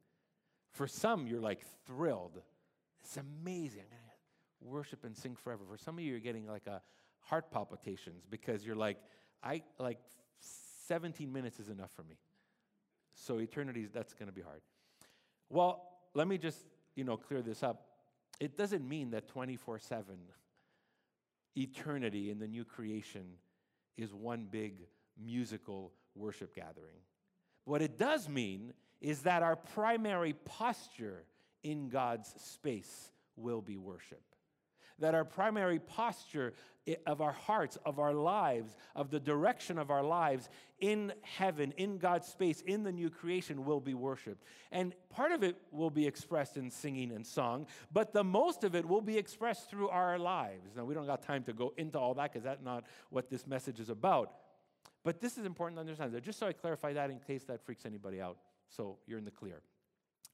For 0.70 0.86
some, 0.86 1.26
you're 1.26 1.40
like 1.40 1.62
thrilled. 1.88 2.40
It's 3.02 3.16
amazing. 3.16 3.82
I'm 3.82 3.98
going 3.98 4.10
to 4.62 4.68
worship 4.68 5.04
and 5.04 5.16
sing 5.16 5.34
forever. 5.34 5.64
For 5.68 5.76
some 5.76 5.98
of 5.98 6.04
you, 6.04 6.12
you're 6.12 6.20
getting 6.20 6.46
like 6.46 6.68
a 6.68 6.82
heart 7.18 7.50
palpitations 7.50 8.22
because 8.30 8.64
you're 8.64 8.76
like, 8.76 8.98
I 9.42 9.62
like 9.80 9.98
17 10.86 11.32
minutes 11.32 11.58
is 11.58 11.68
enough 11.68 11.90
for 11.96 12.04
me. 12.04 12.14
So 13.16 13.38
eternity, 13.38 13.88
that's 13.92 14.14
going 14.14 14.28
to 14.28 14.32
be 14.32 14.42
hard. 14.42 14.60
Well, 15.48 15.82
let 16.14 16.28
me 16.28 16.38
just, 16.38 16.64
you 16.94 17.04
know, 17.04 17.16
clear 17.16 17.42
this 17.42 17.62
up. 17.62 17.86
It 18.40 18.56
doesn't 18.56 18.86
mean 18.86 19.10
that 19.10 19.28
24 19.28 19.78
7 19.78 20.16
eternity 21.56 22.30
in 22.30 22.38
the 22.38 22.48
new 22.48 22.64
creation 22.64 23.24
is 23.96 24.12
one 24.12 24.48
big 24.50 24.86
musical 25.22 25.92
worship 26.14 26.54
gathering. 26.54 26.98
What 27.64 27.80
it 27.80 27.98
does 27.98 28.28
mean 28.28 28.72
is 29.00 29.22
that 29.22 29.42
our 29.42 29.56
primary 29.56 30.32
posture 30.32 31.24
in 31.62 31.88
God's 31.88 32.32
space 32.38 33.12
will 33.36 33.62
be 33.62 33.76
worship. 33.76 34.22
That 34.98 35.14
our 35.14 35.24
primary 35.24 35.78
posture 35.78 36.54
of 37.06 37.22
our 37.22 37.32
hearts, 37.32 37.78
of 37.86 37.98
our 37.98 38.12
lives, 38.12 38.76
of 38.94 39.10
the 39.10 39.18
direction 39.18 39.78
of 39.78 39.90
our 39.90 40.02
lives 40.02 40.50
in 40.80 41.12
heaven, 41.22 41.72
in 41.78 41.96
God's 41.96 42.28
space, 42.28 42.60
in 42.60 42.82
the 42.82 42.92
new 42.92 43.08
creation 43.08 43.64
will 43.64 43.80
be 43.80 43.94
worshiped. 43.94 44.44
And 44.70 44.94
part 45.08 45.32
of 45.32 45.42
it 45.42 45.56
will 45.72 45.90
be 45.90 46.06
expressed 46.06 46.56
in 46.56 46.70
singing 46.70 47.12
and 47.12 47.26
song, 47.26 47.66
but 47.92 48.12
the 48.12 48.24
most 48.24 48.64
of 48.64 48.74
it 48.74 48.86
will 48.86 49.00
be 49.00 49.16
expressed 49.16 49.70
through 49.70 49.88
our 49.88 50.18
lives. 50.18 50.76
Now, 50.76 50.84
we 50.84 50.94
don't 50.94 51.06
got 51.06 51.22
time 51.22 51.42
to 51.44 51.54
go 51.54 51.72
into 51.78 51.98
all 51.98 52.14
that 52.14 52.32
because 52.32 52.44
that's 52.44 52.62
not 52.62 52.84
what 53.08 53.30
this 53.30 53.46
message 53.46 53.80
is 53.80 53.88
about. 53.88 54.32
But 55.04 55.20
this 55.20 55.38
is 55.38 55.44
important 55.44 55.76
to 55.76 55.80
understand. 55.80 56.14
Just 56.22 56.38
so 56.38 56.46
I 56.46 56.52
clarify 56.52 56.92
that 56.94 57.10
in 57.10 57.18
case 57.18 57.44
that 57.44 57.64
freaks 57.64 57.86
anybody 57.86 58.20
out, 58.20 58.36
so 58.68 58.98
you're 59.06 59.18
in 59.18 59.24
the 59.24 59.30
clear. 59.30 59.60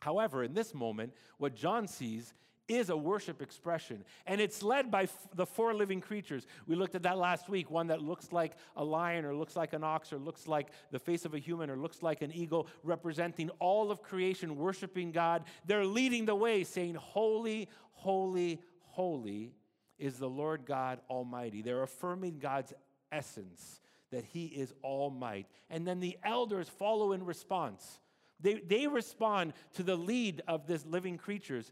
However, 0.00 0.42
in 0.42 0.54
this 0.54 0.74
moment, 0.74 1.12
what 1.38 1.54
John 1.54 1.86
sees 1.86 2.32
is 2.70 2.88
a 2.88 2.96
worship 2.96 3.42
expression, 3.42 4.04
and 4.26 4.40
it's 4.40 4.62
led 4.62 4.90
by 4.90 5.02
f- 5.02 5.28
the 5.34 5.44
four 5.44 5.74
living 5.74 6.00
creatures. 6.00 6.46
We 6.66 6.76
looked 6.76 6.94
at 6.94 7.02
that 7.02 7.18
last 7.18 7.48
week 7.48 7.70
one 7.70 7.88
that 7.88 8.00
looks 8.00 8.32
like 8.32 8.52
a 8.76 8.84
lion, 8.84 9.24
or 9.24 9.34
looks 9.34 9.56
like 9.56 9.72
an 9.72 9.82
ox, 9.82 10.12
or 10.12 10.18
looks 10.18 10.46
like 10.46 10.68
the 10.92 10.98
face 10.98 11.24
of 11.24 11.34
a 11.34 11.38
human, 11.38 11.68
or 11.68 11.76
looks 11.76 12.02
like 12.02 12.22
an 12.22 12.32
eagle, 12.32 12.68
representing 12.84 13.50
all 13.58 13.90
of 13.90 14.02
creation, 14.02 14.56
worshiping 14.56 15.10
God. 15.10 15.44
They're 15.66 15.84
leading 15.84 16.26
the 16.26 16.34
way, 16.36 16.62
saying, 16.62 16.94
Holy, 16.94 17.68
holy, 17.92 18.60
holy 18.78 19.52
is 19.98 20.18
the 20.18 20.28
Lord 20.28 20.64
God 20.64 21.00
Almighty. 21.10 21.62
They're 21.62 21.82
affirming 21.82 22.38
God's 22.38 22.72
essence, 23.10 23.80
that 24.12 24.24
He 24.24 24.46
is 24.46 24.72
all 24.82 25.10
might. 25.10 25.46
And 25.68 25.86
then 25.86 25.98
the 25.98 26.16
elders 26.24 26.68
follow 26.68 27.12
in 27.12 27.24
response. 27.24 27.98
They, 28.42 28.54
they 28.54 28.86
respond 28.86 29.52
to 29.74 29.82
the 29.82 29.96
lead 29.96 30.42
of 30.48 30.66
this 30.66 30.86
living 30.86 31.18
creatures. 31.18 31.70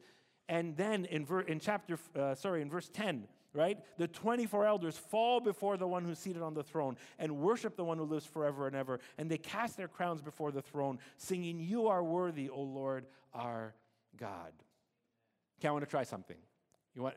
And 0.49 0.77
then 0.77 1.05
in, 1.05 1.27
ver, 1.27 1.41
in 1.41 1.61
chapter, 1.61 1.99
uh, 2.19 2.35
sorry, 2.35 2.63
in 2.63 2.71
verse 2.71 2.89
10, 2.89 3.29
right? 3.53 3.79
The 3.99 4.09
24 4.09 4.67
elders 4.67 4.97
fall 4.97 5.41
before 5.41 5.77
the 5.77 5.87
one 5.87 6.05
who's 6.05 6.19
seated 6.19 6.43
on 6.43 6.55
the 6.55 6.63
throne 6.63 6.97
and 7.19 7.39
worship 7.39 7.77
the 7.77 7.85
one 7.85 7.99
who 7.99 8.05
lives 8.05 8.25
forever 8.25 8.67
and 8.67 8.75
ever. 8.75 9.01
And 9.19 9.31
they 9.31 9.39
cast 9.39 9.77
their 9.77 9.89
crowns 9.89 10.23
before 10.23 10.51
the 10.51 10.63
throne, 10.63 10.99
singing, 11.17 11.61
You 11.61 11.89
are 11.89 12.03
worthy, 12.03 12.49
O 12.49 12.63
Lord 12.63 13.07
our 13.35 13.75
God. 14.17 14.53
Okay, 15.59 15.69
I 15.69 15.71
want 15.71 15.85
to 15.85 15.91
try 15.91 16.05
something. 16.05 16.37
You 16.95 17.03
want, 17.03 17.17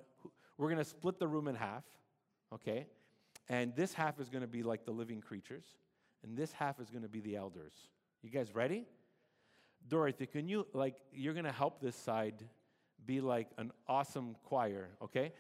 we're 0.58 0.68
going 0.68 0.78
to 0.78 0.86
split 0.86 1.20
the 1.20 1.28
room 1.28 1.48
in 1.48 1.56
half, 1.56 1.84
okay? 2.54 2.88
And 3.50 3.76
this 3.76 3.94
half 3.94 4.20
is 4.20 4.30
going 4.30 4.42
to 4.42 4.48
be 4.48 4.64
like 4.64 4.86
the 4.86 4.92
living 4.92 5.22
creatures, 5.22 5.66
and 6.24 6.38
this 6.38 6.52
half 6.52 6.80
is 6.80 6.90
going 6.90 7.04
to 7.04 7.10
be 7.10 7.20
the 7.20 7.36
elders. 7.36 7.74
You 8.22 8.30
guys 8.30 8.54
ready? 8.54 8.86
Dorothy, 9.88 10.28
can 10.28 10.48
you, 10.48 10.68
like, 10.74 10.96
you're 11.12 11.34
going 11.34 11.46
to 11.46 11.52
help 11.52 11.82
this 11.82 11.96
side 11.96 12.44
be 13.06 13.22
like 13.22 13.48
an 13.58 13.72
awesome 13.88 14.36
choir, 14.46 14.90
okay? 15.02 15.32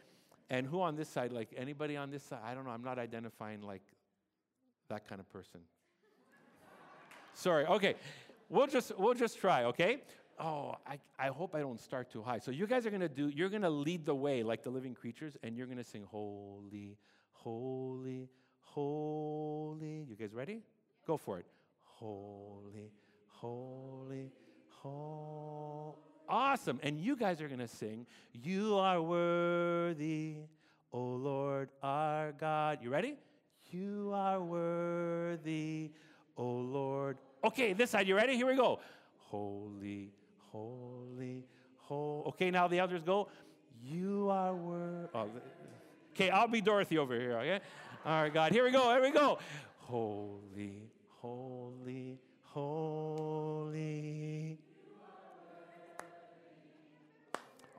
And 0.50 0.68
who 0.68 0.82
on 0.82 0.96
this 0.96 1.10
side, 1.10 1.32
like 1.32 1.50
anybody 1.56 1.96
on 1.96 2.12
this 2.12 2.24
side? 2.24 2.39
I 2.44 2.53
don't 2.53 2.65
know, 2.65 2.72
I'm 2.72 2.84
not 2.84 3.00
identifying 3.00 3.62
like 3.62 3.84
that 4.89 5.08
kind 5.08 5.22
of 5.22 5.30
person. 5.32 5.62
Sorry, 7.34 7.65
okay. 7.65 7.96
We'll 8.50 8.68
just 8.68 8.98
we'll 8.98 9.13
just 9.13 9.39
try, 9.39 9.63
okay? 9.65 10.01
Oh, 10.39 10.75
I, 10.88 11.00
I 11.20 11.27
hope 11.27 11.56
I 11.56 11.60
don't 11.60 11.80
start 11.80 12.12
too 12.12 12.22
high. 12.22 12.39
So 12.39 12.51
you 12.51 12.68
guys 12.68 12.86
are 12.86 12.89
gonna 12.89 13.08
do, 13.08 13.30
you're 13.30 13.50
gonna 13.50 13.70
lead 13.70 14.06
the 14.06 14.15
way 14.15 14.44
like 14.44 14.63
the 14.63 14.70
living 14.70 14.94
creatures, 14.94 15.38
and 15.44 15.56
you're 15.56 15.68
gonna 15.68 15.84
sing 15.84 16.03
holy, 16.10 16.98
holy, 17.32 18.27
holy. 18.60 20.06
You 20.10 20.15
guys 20.20 20.34
ready? 20.34 20.62
Go 21.08 21.15
for 21.18 21.39
it. 21.39 21.46
Holy, 21.86 22.91
holy, 23.27 24.32
holy. 24.68 25.31
Awesome. 26.32 26.80
And 26.82 27.00
you 27.00 27.18
guys 27.18 27.42
are 27.42 27.48
going 27.48 27.60
to 27.60 27.68
sing, 27.68 28.08
You 28.34 28.78
are 28.78 29.02
worthy, 29.02 30.38
O 30.94 31.00
Lord 31.00 31.70
our 31.84 32.32
God. 32.32 32.80
You 32.82 32.90
ready? 32.90 33.18
You 33.70 34.12
are 34.16 34.42
worthy, 34.42 35.92
O 36.38 36.46
Lord. 36.46 37.18
Okay, 37.44 37.74
this 37.74 37.90
side, 37.90 38.08
you 38.08 38.16
ready? 38.16 38.36
Here 38.36 38.48
we 38.48 38.56
go. 38.56 38.80
Holy, 39.18 40.14
holy, 40.52 41.44
holy. 41.78 42.26
Okay, 42.28 42.50
now 42.50 42.68
the 42.68 42.80
others 42.80 43.04
go. 43.04 43.28
You 43.84 44.30
are 44.30 44.56
worthy. 44.56 45.10
Oh, 45.14 45.28
okay, 46.14 46.30
I'll 46.30 46.48
be 46.48 46.62
Dorothy 46.62 46.98
over 46.98 47.14
here, 47.20 47.38
okay? 47.40 47.60
All 48.06 48.24
right, 48.24 48.34
God. 48.34 48.52
Here 48.54 48.64
we 48.64 48.72
go. 48.72 48.90
Here 48.92 49.02
we 49.02 49.12
go. 49.12 49.38
Holy, 49.80 50.90
holy, 51.22 52.20
holy. 52.44 54.12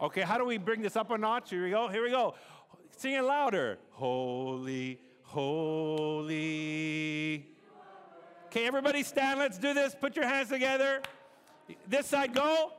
Okay, 0.02 0.22
how 0.22 0.36
do 0.36 0.44
we 0.44 0.58
bring 0.58 0.82
this 0.82 0.96
up 0.96 1.12
a 1.12 1.18
notch? 1.18 1.50
Here 1.50 1.62
we 1.62 1.70
go. 1.70 1.86
Here 1.86 2.02
we 2.02 2.10
go. 2.10 2.34
Sing 2.96 3.14
it 3.14 3.22
louder. 3.22 3.78
Holy, 3.92 4.98
holy. 5.22 6.26
Okay, 8.46 8.66
everybody 8.66 9.04
stand. 9.04 9.38
Let's 9.38 9.58
do 9.58 9.72
this. 9.72 9.94
Put 9.94 10.16
your 10.16 10.26
hands 10.26 10.48
together. 10.48 11.02
This 11.86 12.08
side, 12.08 12.34
go. 12.34 12.72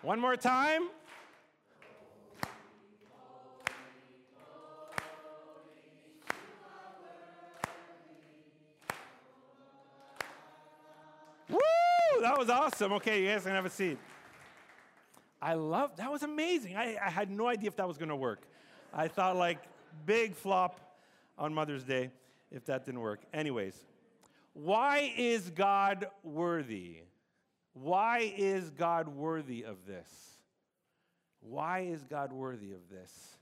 One 0.00 0.18
more 0.18 0.38
time. 0.38 0.88
Was 12.44 12.50
awesome. 12.50 12.92
Okay, 12.92 13.22
you 13.22 13.28
guys 13.28 13.42
can 13.42 13.52
have 13.52 13.64
a 13.64 13.70
seat. 13.70 13.96
I 15.40 15.54
love 15.54 15.96
that 15.96 16.12
was 16.12 16.22
amazing. 16.22 16.76
I, 16.76 16.98
I 17.02 17.08
had 17.08 17.30
no 17.30 17.46
idea 17.46 17.68
if 17.68 17.76
that 17.76 17.88
was 17.88 17.96
to 17.96 18.16
work. 18.16 18.42
I 18.92 19.08
thought 19.08 19.36
like 19.36 19.58
big 20.04 20.34
flop 20.34 20.78
on 21.38 21.54
Mother's 21.54 21.84
Day 21.84 22.10
if 22.50 22.66
that 22.66 22.84
didn't 22.84 23.00
work. 23.00 23.20
Anyways, 23.32 23.74
why 24.52 25.12
is 25.16 25.48
God 25.50 26.06
worthy? 26.22 26.98
Why 27.72 28.34
is 28.36 28.68
God 28.70 29.08
worthy 29.08 29.64
of 29.64 29.86
this? 29.86 30.08
Why 31.40 31.80
is 31.80 32.02
God 32.04 32.30
worthy 32.30 32.72
of 32.72 32.90
this? 32.90 33.38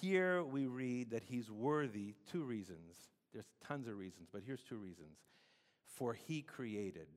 Here 0.00 0.44
we 0.44 0.66
read 0.66 1.10
that 1.10 1.24
he's 1.24 1.50
worthy 1.50 2.14
two 2.30 2.44
reasons. 2.44 2.94
There's 3.32 3.48
tons 3.66 3.88
of 3.88 3.98
reasons, 3.98 4.28
but 4.32 4.42
here's 4.46 4.62
two 4.62 4.76
reasons. 4.76 5.18
For 5.96 6.14
he 6.14 6.42
created. 6.42 7.08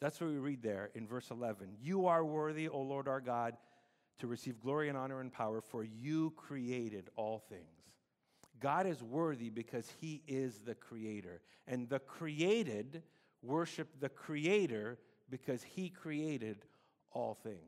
That's 0.00 0.20
what 0.20 0.30
we 0.30 0.36
read 0.36 0.62
there 0.62 0.90
in 0.94 1.06
verse 1.06 1.30
11. 1.30 1.76
You 1.80 2.06
are 2.06 2.24
worthy, 2.24 2.68
O 2.68 2.80
Lord 2.80 3.08
our 3.08 3.20
God, 3.20 3.56
to 4.18 4.26
receive 4.26 4.60
glory 4.60 4.88
and 4.88 4.96
honor 4.96 5.20
and 5.20 5.32
power, 5.32 5.60
for 5.60 5.84
you 5.84 6.32
created 6.36 7.10
all 7.16 7.38
things. 7.38 7.62
God 8.60 8.86
is 8.86 9.02
worthy 9.02 9.50
because 9.50 9.90
he 10.00 10.22
is 10.26 10.60
the 10.60 10.74
creator. 10.74 11.40
And 11.66 11.88
the 11.88 11.98
created 11.98 13.02
worship 13.42 13.88
the 14.00 14.08
creator 14.08 14.98
because 15.28 15.62
he 15.62 15.88
created 15.88 16.64
all 17.12 17.34
things. 17.34 17.60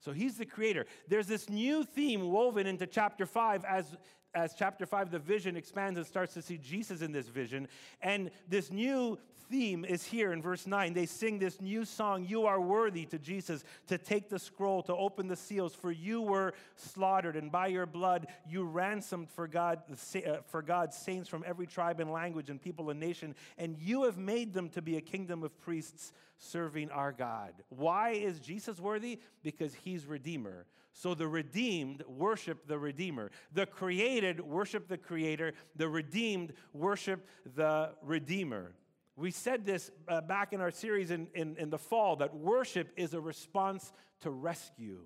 So 0.00 0.12
he's 0.12 0.36
the 0.36 0.46
creator. 0.46 0.86
There's 1.08 1.28
this 1.28 1.48
new 1.48 1.84
theme 1.84 2.30
woven 2.30 2.66
into 2.66 2.86
chapter 2.86 3.24
5 3.24 3.64
as 3.64 3.96
as 4.34 4.54
chapter 4.54 4.86
5, 4.86 5.10
the 5.10 5.18
vision 5.18 5.56
expands 5.56 5.98
and 5.98 6.06
starts 6.06 6.34
to 6.34 6.42
see 6.42 6.58
Jesus 6.58 7.02
in 7.02 7.12
this 7.12 7.28
vision. 7.28 7.68
And 8.00 8.30
this 8.48 8.70
new 8.70 9.18
theme 9.50 9.84
is 9.84 10.02
here 10.02 10.32
in 10.32 10.40
verse 10.40 10.66
9. 10.66 10.94
They 10.94 11.04
sing 11.04 11.38
this 11.38 11.60
new 11.60 11.84
song, 11.84 12.24
You 12.26 12.46
Are 12.46 12.60
Worthy 12.60 13.04
to 13.06 13.18
Jesus, 13.18 13.64
to 13.88 13.98
take 13.98 14.30
the 14.30 14.38
scroll, 14.38 14.82
to 14.84 14.96
open 14.96 15.28
the 15.28 15.36
seals, 15.36 15.74
for 15.74 15.92
you 15.92 16.22
were 16.22 16.54
slaughtered, 16.76 17.36
and 17.36 17.52
by 17.52 17.66
your 17.66 17.84
blood 17.84 18.28
you 18.48 18.64
ransomed 18.64 19.28
for, 19.28 19.46
God, 19.46 19.82
uh, 19.90 20.36
for 20.46 20.62
God's 20.62 20.96
saints 20.96 21.28
from 21.28 21.44
every 21.46 21.66
tribe 21.66 22.00
and 22.00 22.10
language 22.10 22.48
and 22.48 22.60
people 22.60 22.88
and 22.88 22.98
nation, 22.98 23.34
and 23.58 23.76
you 23.78 24.04
have 24.04 24.16
made 24.16 24.54
them 24.54 24.70
to 24.70 24.80
be 24.80 24.96
a 24.96 25.02
kingdom 25.02 25.42
of 25.42 25.60
priests 25.60 26.12
serving 26.38 26.90
our 26.90 27.12
God. 27.12 27.52
Why 27.68 28.12
is 28.12 28.40
Jesus 28.40 28.80
worthy? 28.80 29.20
Because 29.42 29.74
he's 29.74 30.06
Redeemer. 30.06 30.64
So 30.92 31.14
the 31.14 31.26
redeemed 31.26 32.02
worship 32.06 32.66
the 32.66 32.78
Redeemer. 32.78 33.30
The 33.52 33.66
created 33.66 34.40
worship 34.40 34.88
the 34.88 34.98
Creator. 34.98 35.54
The 35.76 35.88
redeemed 35.88 36.52
worship 36.72 37.26
the 37.56 37.92
Redeemer. 38.02 38.74
We 39.16 39.30
said 39.30 39.64
this 39.64 39.90
uh, 40.08 40.20
back 40.20 40.52
in 40.52 40.60
our 40.60 40.70
series 40.70 41.10
in, 41.10 41.28
in, 41.34 41.56
in 41.56 41.70
the 41.70 41.78
fall 41.78 42.16
that 42.16 42.34
worship 42.34 42.92
is 42.96 43.14
a 43.14 43.20
response 43.20 43.92
to 44.20 44.30
rescue, 44.30 45.00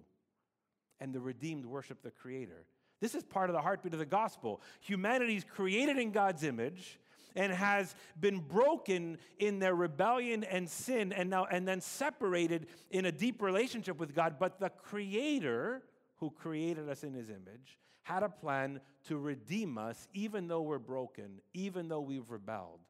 and 1.00 1.12
the 1.12 1.20
redeemed 1.20 1.66
worship 1.66 2.02
the 2.02 2.10
Creator. 2.10 2.66
This 3.00 3.14
is 3.14 3.24
part 3.24 3.50
of 3.50 3.54
the 3.54 3.62
heartbeat 3.62 3.92
of 3.92 3.98
the 3.98 4.06
gospel. 4.06 4.62
Humanity 4.80 5.36
is 5.36 5.44
created 5.44 5.98
in 5.98 6.12
God's 6.12 6.44
image 6.44 6.98
and 7.36 7.52
has 7.52 7.94
been 8.18 8.38
broken 8.40 9.18
in 9.38 9.58
their 9.58 9.74
rebellion 9.74 10.44
and 10.44 10.68
sin 10.68 11.12
and 11.12 11.30
now 11.30 11.44
and 11.44 11.68
then 11.68 11.80
separated 11.80 12.66
in 12.90 13.04
a 13.04 13.12
deep 13.12 13.42
relationship 13.42 13.98
with 13.98 14.14
God 14.14 14.36
but 14.38 14.58
the 14.58 14.70
creator 14.70 15.82
who 16.16 16.30
created 16.30 16.88
us 16.88 17.04
in 17.04 17.12
his 17.12 17.28
image 17.28 17.78
had 18.02 18.22
a 18.22 18.28
plan 18.28 18.80
to 19.04 19.18
redeem 19.18 19.78
us 19.78 20.08
even 20.14 20.48
though 20.48 20.62
we're 20.62 20.78
broken 20.78 21.40
even 21.54 21.88
though 21.88 22.00
we've 22.00 22.30
rebelled 22.30 22.80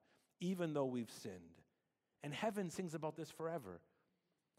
even 0.41 0.73
though 0.73 0.85
we've 0.85 1.11
sinned 1.11 1.35
And 2.23 2.35
heaven 2.35 2.71
sings 2.71 2.95
about 2.95 3.17
this 3.17 3.31
forever. 3.31 3.81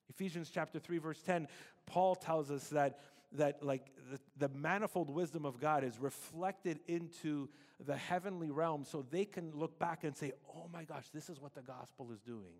Ephesians 0.10 0.50
chapter 0.50 0.80
3 0.80 0.98
verse 1.00 1.22
10, 1.22 1.48
Paul 1.86 2.16
tells 2.16 2.50
us 2.52 2.70
that 2.70 3.00
that 3.34 3.62
like 3.62 3.92
the, 4.10 4.20
the, 4.38 4.50
manifold 4.50 5.10
wisdom 5.10 5.46
of 5.46 5.60
God 5.60 5.84
is 5.84 6.00
reflected 6.00 6.80
into 6.88 7.50
the 7.86 7.96
heavenly 7.96 8.50
realm 8.50 8.84
so 8.84 9.06
they 9.10 9.26
can 9.26 9.52
look 9.54 9.78
back 9.80 10.04
and 10.04 10.16
say, 10.16 10.34
"Oh 10.56 10.70
my 10.72 10.84
gosh, 10.84 11.10
this 11.14 11.30
is 11.30 11.40
what 11.40 11.54
the 11.54 11.62
gospel 11.62 12.12
is 12.12 12.22
doing." 12.22 12.54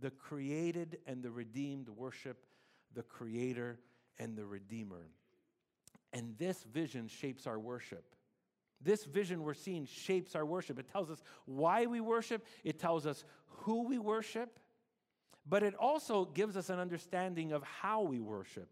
The 0.00 0.10
created 0.10 0.98
and 1.06 1.22
the 1.22 1.30
redeemed 1.30 1.88
worship 1.88 2.44
the 2.94 3.02
creator 3.02 3.78
and 4.18 4.36
the 4.36 4.44
redeemer. 4.44 5.10
And 6.12 6.36
this 6.38 6.62
vision 6.62 7.08
shapes 7.08 7.46
our 7.46 7.58
worship. 7.58 8.14
This 8.80 9.04
vision 9.04 9.42
we're 9.42 9.54
seeing 9.54 9.86
shapes 9.86 10.34
our 10.34 10.46
worship. 10.46 10.78
It 10.78 10.88
tells 10.90 11.10
us 11.10 11.22
why 11.44 11.86
we 11.86 12.00
worship, 12.00 12.46
it 12.64 12.78
tells 12.78 13.06
us 13.06 13.24
who 13.46 13.84
we 13.88 13.98
worship, 13.98 14.58
but 15.46 15.62
it 15.62 15.74
also 15.74 16.24
gives 16.24 16.56
us 16.56 16.70
an 16.70 16.78
understanding 16.78 17.52
of 17.52 17.62
how 17.62 18.02
we 18.02 18.20
worship. 18.20 18.68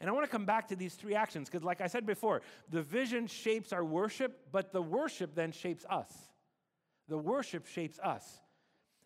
And 0.00 0.08
I 0.08 0.12
want 0.12 0.24
to 0.24 0.30
come 0.30 0.46
back 0.46 0.68
to 0.68 0.76
these 0.76 0.94
three 0.94 1.14
actions 1.14 1.48
because, 1.48 1.62
like 1.62 1.80
I 1.80 1.86
said 1.86 2.06
before, 2.06 2.40
the 2.70 2.80
vision 2.80 3.26
shapes 3.26 3.72
our 3.72 3.84
worship, 3.84 4.46
but 4.50 4.72
the 4.72 4.80
worship 4.80 5.34
then 5.34 5.52
shapes 5.52 5.84
us. 5.90 6.10
The 7.08 7.18
worship 7.18 7.66
shapes 7.66 7.98
us. 7.98 8.40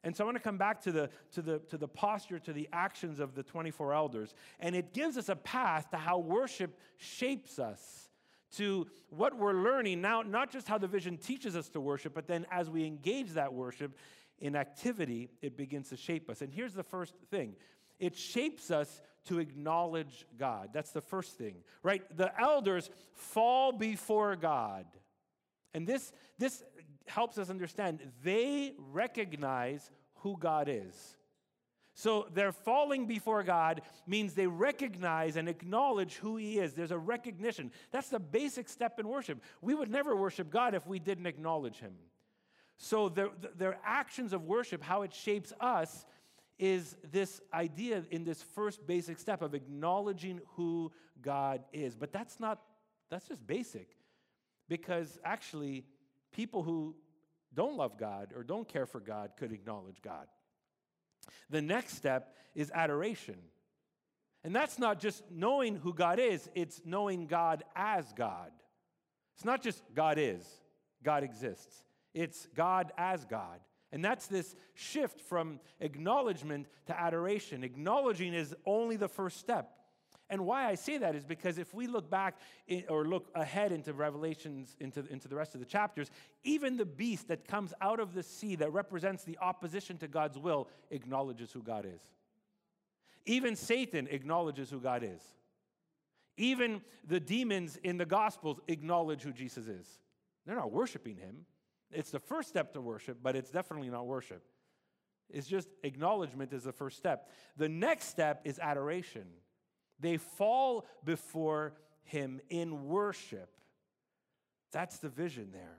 And 0.04 0.14
so 0.14 0.22
I 0.22 0.26
want 0.26 0.36
to 0.36 0.42
come 0.42 0.58
back 0.58 0.82
to 0.82 0.92
the, 0.92 1.10
to, 1.32 1.42
the, 1.42 1.58
to 1.70 1.78
the 1.78 1.88
posture, 1.88 2.38
to 2.38 2.52
the 2.52 2.68
actions 2.72 3.18
of 3.18 3.34
the 3.34 3.42
24 3.42 3.94
elders. 3.94 4.34
And 4.60 4.76
it 4.76 4.92
gives 4.92 5.16
us 5.16 5.30
a 5.30 5.36
path 5.36 5.90
to 5.90 5.96
how 5.96 6.18
worship 6.18 6.78
shapes 6.98 7.58
us, 7.58 8.10
to 8.56 8.86
what 9.08 9.36
we're 9.36 9.62
learning 9.62 10.02
now, 10.02 10.20
not 10.20 10.52
just 10.52 10.68
how 10.68 10.76
the 10.76 10.86
vision 10.86 11.16
teaches 11.16 11.56
us 11.56 11.70
to 11.70 11.80
worship, 11.80 12.14
but 12.14 12.28
then 12.28 12.46
as 12.50 12.68
we 12.68 12.84
engage 12.84 13.30
that 13.30 13.52
worship 13.52 13.96
in 14.38 14.54
activity, 14.54 15.30
it 15.40 15.56
begins 15.56 15.88
to 15.88 15.96
shape 15.96 16.28
us. 16.28 16.42
And 16.42 16.52
here's 16.52 16.74
the 16.74 16.84
first 16.84 17.14
thing 17.30 17.56
it 17.98 18.14
shapes 18.14 18.70
us 18.70 19.00
to 19.26 19.38
acknowledge 19.38 20.26
God. 20.38 20.70
That's 20.72 20.90
the 20.90 21.00
first 21.00 21.38
thing, 21.38 21.56
right? 21.82 22.02
The 22.16 22.32
elders 22.40 22.90
fall 23.14 23.72
before 23.72 24.36
God. 24.36 24.86
And 25.72 25.86
this, 25.86 26.12
this 26.38 26.62
helps 27.06 27.38
us 27.38 27.50
understand 27.50 28.00
they 28.22 28.74
recognize 28.78 29.90
who 30.16 30.36
God 30.38 30.68
is. 30.70 31.16
So 31.94 32.26
their 32.34 32.50
falling 32.50 33.06
before 33.06 33.44
God 33.44 33.82
means 34.06 34.34
they 34.34 34.48
recognize 34.48 35.36
and 35.36 35.48
acknowledge 35.48 36.16
who 36.16 36.36
He 36.36 36.58
is. 36.58 36.74
There's 36.74 36.90
a 36.90 36.98
recognition. 36.98 37.70
That's 37.92 38.08
the 38.08 38.18
basic 38.18 38.68
step 38.68 38.98
in 38.98 39.06
worship. 39.06 39.40
We 39.62 39.74
would 39.74 39.90
never 39.90 40.16
worship 40.16 40.50
God 40.50 40.74
if 40.74 40.86
we 40.86 40.98
didn't 40.98 41.26
acknowledge 41.26 41.78
Him. 41.78 41.94
So 42.78 43.08
their, 43.08 43.28
their 43.56 43.78
actions 43.84 44.32
of 44.32 44.44
worship, 44.44 44.82
how 44.82 45.02
it 45.02 45.14
shapes 45.14 45.52
us, 45.60 46.04
is 46.58 46.96
this 47.10 47.40
idea 47.52 48.04
in 48.10 48.24
this 48.24 48.42
first 48.42 48.86
basic 48.86 49.18
step 49.18 49.42
of 49.42 49.54
acknowledging 49.54 50.40
who 50.56 50.92
God 51.20 51.64
is. 51.72 51.96
But 51.96 52.12
that's 52.12 52.38
not, 52.38 52.60
that's 53.10 53.28
just 53.28 53.46
basic. 53.46 53.96
Because 54.68 55.18
actually, 55.24 55.84
people 56.32 56.62
who 56.62 56.94
don't 57.52 57.76
love 57.76 57.98
God 57.98 58.32
or 58.34 58.42
don't 58.42 58.68
care 58.68 58.86
for 58.86 59.00
God 59.00 59.32
could 59.36 59.52
acknowledge 59.52 60.00
God. 60.02 60.26
The 61.50 61.62
next 61.62 61.96
step 61.96 62.34
is 62.54 62.70
adoration. 62.74 63.36
And 64.42 64.54
that's 64.54 64.78
not 64.78 65.00
just 65.00 65.22
knowing 65.30 65.76
who 65.76 65.94
God 65.94 66.18
is, 66.18 66.48
it's 66.54 66.82
knowing 66.84 67.26
God 67.26 67.64
as 67.74 68.12
God. 68.12 68.50
It's 69.34 69.44
not 69.44 69.62
just 69.62 69.82
God 69.94 70.18
is, 70.18 70.46
God 71.02 71.24
exists. 71.24 71.84
It's 72.12 72.46
God 72.54 72.92
as 72.96 73.24
God. 73.24 73.60
And 73.94 74.04
that's 74.04 74.26
this 74.26 74.56
shift 74.74 75.20
from 75.20 75.60
acknowledgement 75.78 76.66
to 76.86 77.00
adoration. 77.00 77.62
Acknowledging 77.62 78.34
is 78.34 78.52
only 78.66 78.96
the 78.96 79.06
first 79.06 79.38
step. 79.38 79.70
And 80.28 80.44
why 80.44 80.66
I 80.66 80.74
say 80.74 80.98
that 80.98 81.14
is 81.14 81.24
because 81.24 81.58
if 81.58 81.72
we 81.72 81.86
look 81.86 82.10
back 82.10 82.40
or 82.88 83.04
look 83.04 83.30
ahead 83.36 83.70
into 83.70 83.92
Revelations, 83.92 84.74
into, 84.80 85.06
into 85.12 85.28
the 85.28 85.36
rest 85.36 85.54
of 85.54 85.60
the 85.60 85.66
chapters, 85.66 86.10
even 86.42 86.76
the 86.76 86.84
beast 86.84 87.28
that 87.28 87.46
comes 87.46 87.72
out 87.80 88.00
of 88.00 88.14
the 88.14 88.24
sea 88.24 88.56
that 88.56 88.72
represents 88.72 89.22
the 89.22 89.38
opposition 89.40 89.96
to 89.98 90.08
God's 90.08 90.40
will 90.40 90.68
acknowledges 90.90 91.52
who 91.52 91.62
God 91.62 91.86
is. 91.86 92.02
Even 93.26 93.54
Satan 93.54 94.08
acknowledges 94.10 94.70
who 94.70 94.80
God 94.80 95.04
is. 95.04 95.22
Even 96.36 96.82
the 97.06 97.20
demons 97.20 97.78
in 97.84 97.96
the 97.96 98.06
Gospels 98.06 98.58
acknowledge 98.66 99.22
who 99.22 99.32
Jesus 99.32 99.68
is. 99.68 99.86
They're 100.44 100.56
not 100.56 100.72
worshiping 100.72 101.16
him. 101.16 101.46
It's 101.90 102.10
the 102.10 102.18
first 102.18 102.48
step 102.48 102.72
to 102.74 102.80
worship, 102.80 103.18
but 103.22 103.36
it's 103.36 103.50
definitely 103.50 103.90
not 103.90 104.06
worship. 104.06 104.42
It's 105.30 105.46
just 105.46 105.68
acknowledgement 105.82 106.52
is 106.52 106.64
the 106.64 106.72
first 106.72 106.96
step. 106.96 107.30
The 107.56 107.68
next 107.68 108.06
step 108.08 108.42
is 108.44 108.58
adoration. 108.58 109.24
They 110.00 110.16
fall 110.16 110.86
before 111.04 111.74
him 112.02 112.40
in 112.50 112.86
worship. 112.86 113.50
That's 114.72 114.98
the 114.98 115.08
vision 115.08 115.50
there. 115.52 115.78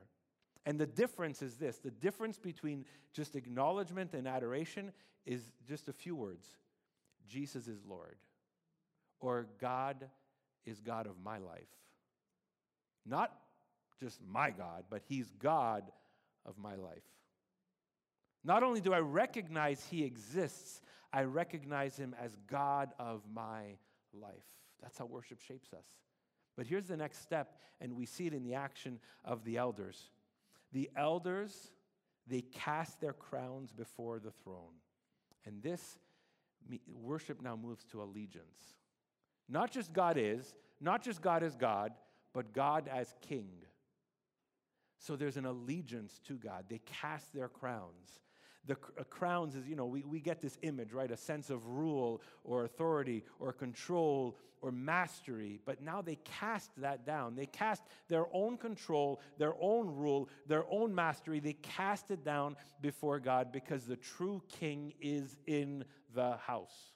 And 0.66 0.80
the 0.80 0.88
difference 0.88 1.42
is 1.42 1.56
this 1.56 1.78
the 1.78 1.92
difference 1.92 2.40
between 2.40 2.86
just 3.14 3.36
acknowledgement 3.36 4.14
and 4.14 4.28
adoration 4.28 4.92
is 5.26 5.42
just 5.68 5.90
a 5.90 5.94
few 5.94 6.16
words 6.16 6.48
Jesus 7.28 7.68
is 7.68 7.86
Lord, 7.86 8.18
or 9.20 9.48
God 9.60 10.10
is 10.66 10.82
God 10.82 11.08
of 11.08 11.16
my 11.24 11.38
life. 11.38 11.70
Not 13.06 13.32
just 14.00 14.20
my 14.28 14.52
God, 14.52 14.86
but 14.90 15.02
He's 15.08 15.30
God 15.40 15.84
of 16.46 16.58
my 16.58 16.76
life. 16.76 17.04
Not 18.44 18.64
only 18.64 18.82
do 18.82 18.94
I 18.94 19.00
recognize 19.00 19.86
He 19.90 20.04
exists, 20.04 20.82
I 21.12 21.24
recognize 21.24 21.98
Him 21.98 22.16
as 22.22 22.36
God 22.48 22.94
of 23.00 23.22
my 23.34 23.78
life. 24.14 24.46
That's 24.82 24.98
how 24.98 25.06
worship 25.06 25.42
shapes 25.42 25.74
us. 25.74 25.86
But 26.56 26.68
here's 26.68 26.88
the 26.88 26.98
next 26.98 27.22
step, 27.22 27.58
and 27.82 27.96
we 27.96 28.06
see 28.06 28.28
it 28.28 28.34
in 28.34 28.44
the 28.44 28.54
action 28.54 29.00
of 29.24 29.44
the 29.44 29.58
elders. 29.58 30.12
The 30.72 30.90
elders, 30.96 31.72
they 32.28 32.42
cast 32.42 33.02
their 33.02 33.14
crowns 33.14 33.72
before 33.72 34.20
the 34.20 34.32
throne. 34.32 34.76
And 35.46 35.62
this 35.62 35.98
worship 36.88 37.42
now 37.42 37.56
moves 37.56 37.84
to 37.86 38.02
allegiance. 38.02 38.76
Not 39.48 39.72
just 39.72 39.94
God 39.94 40.18
is, 40.18 40.56
not 40.82 41.04
just 41.04 41.22
God 41.22 41.44
as 41.44 41.56
God, 41.56 41.94
but 42.34 42.54
God 42.54 42.90
as 42.92 43.14
king. 43.22 43.50
So 45.06 45.16
there's 45.16 45.38
an 45.38 45.46
allegiance 45.46 46.20
to 46.28 46.34
God. 46.34 46.66
They 46.70 46.82
cast 46.86 47.34
their 47.34 47.48
crowns 47.48 48.20
the 48.68 48.78
uh, 49.00 49.04
crowns 49.04 49.56
is, 49.56 49.68
you 49.68 49.76
know, 49.76 49.86
we, 49.86 50.04
we 50.04 50.20
get 50.20 50.42
this 50.42 50.58
image, 50.62 50.92
right? 50.92 51.12
A 51.12 51.18
sense 51.18 51.50
of 51.50 51.68
rule 51.68 52.22
or 52.44 52.66
authority 52.66 53.24
or 53.40 53.54
control 53.54 54.38
or 54.62 54.72
mastery. 54.72 55.60
But 55.66 55.82
now 55.82 56.02
they 56.02 56.16
cast 56.24 56.72
that 56.78 57.06
down. 57.06 57.36
They 57.36 57.46
cast 57.46 57.84
their 58.08 58.26
own 58.34 58.58
control, 58.58 59.22
their 59.38 59.54
own 59.60 59.88
rule, 59.96 60.30
their 60.48 60.66
own 60.70 60.94
mastery. 60.96 61.40
They 61.40 61.54
cast 61.54 62.12
it 62.12 62.24
down 62.24 62.56
before 62.82 63.20
God 63.20 63.52
because 63.52 63.84
the 63.84 63.98
true 63.98 64.42
king 64.60 64.94
is 65.00 65.38
in 65.46 65.86
the 66.14 66.38
house. 66.38 66.94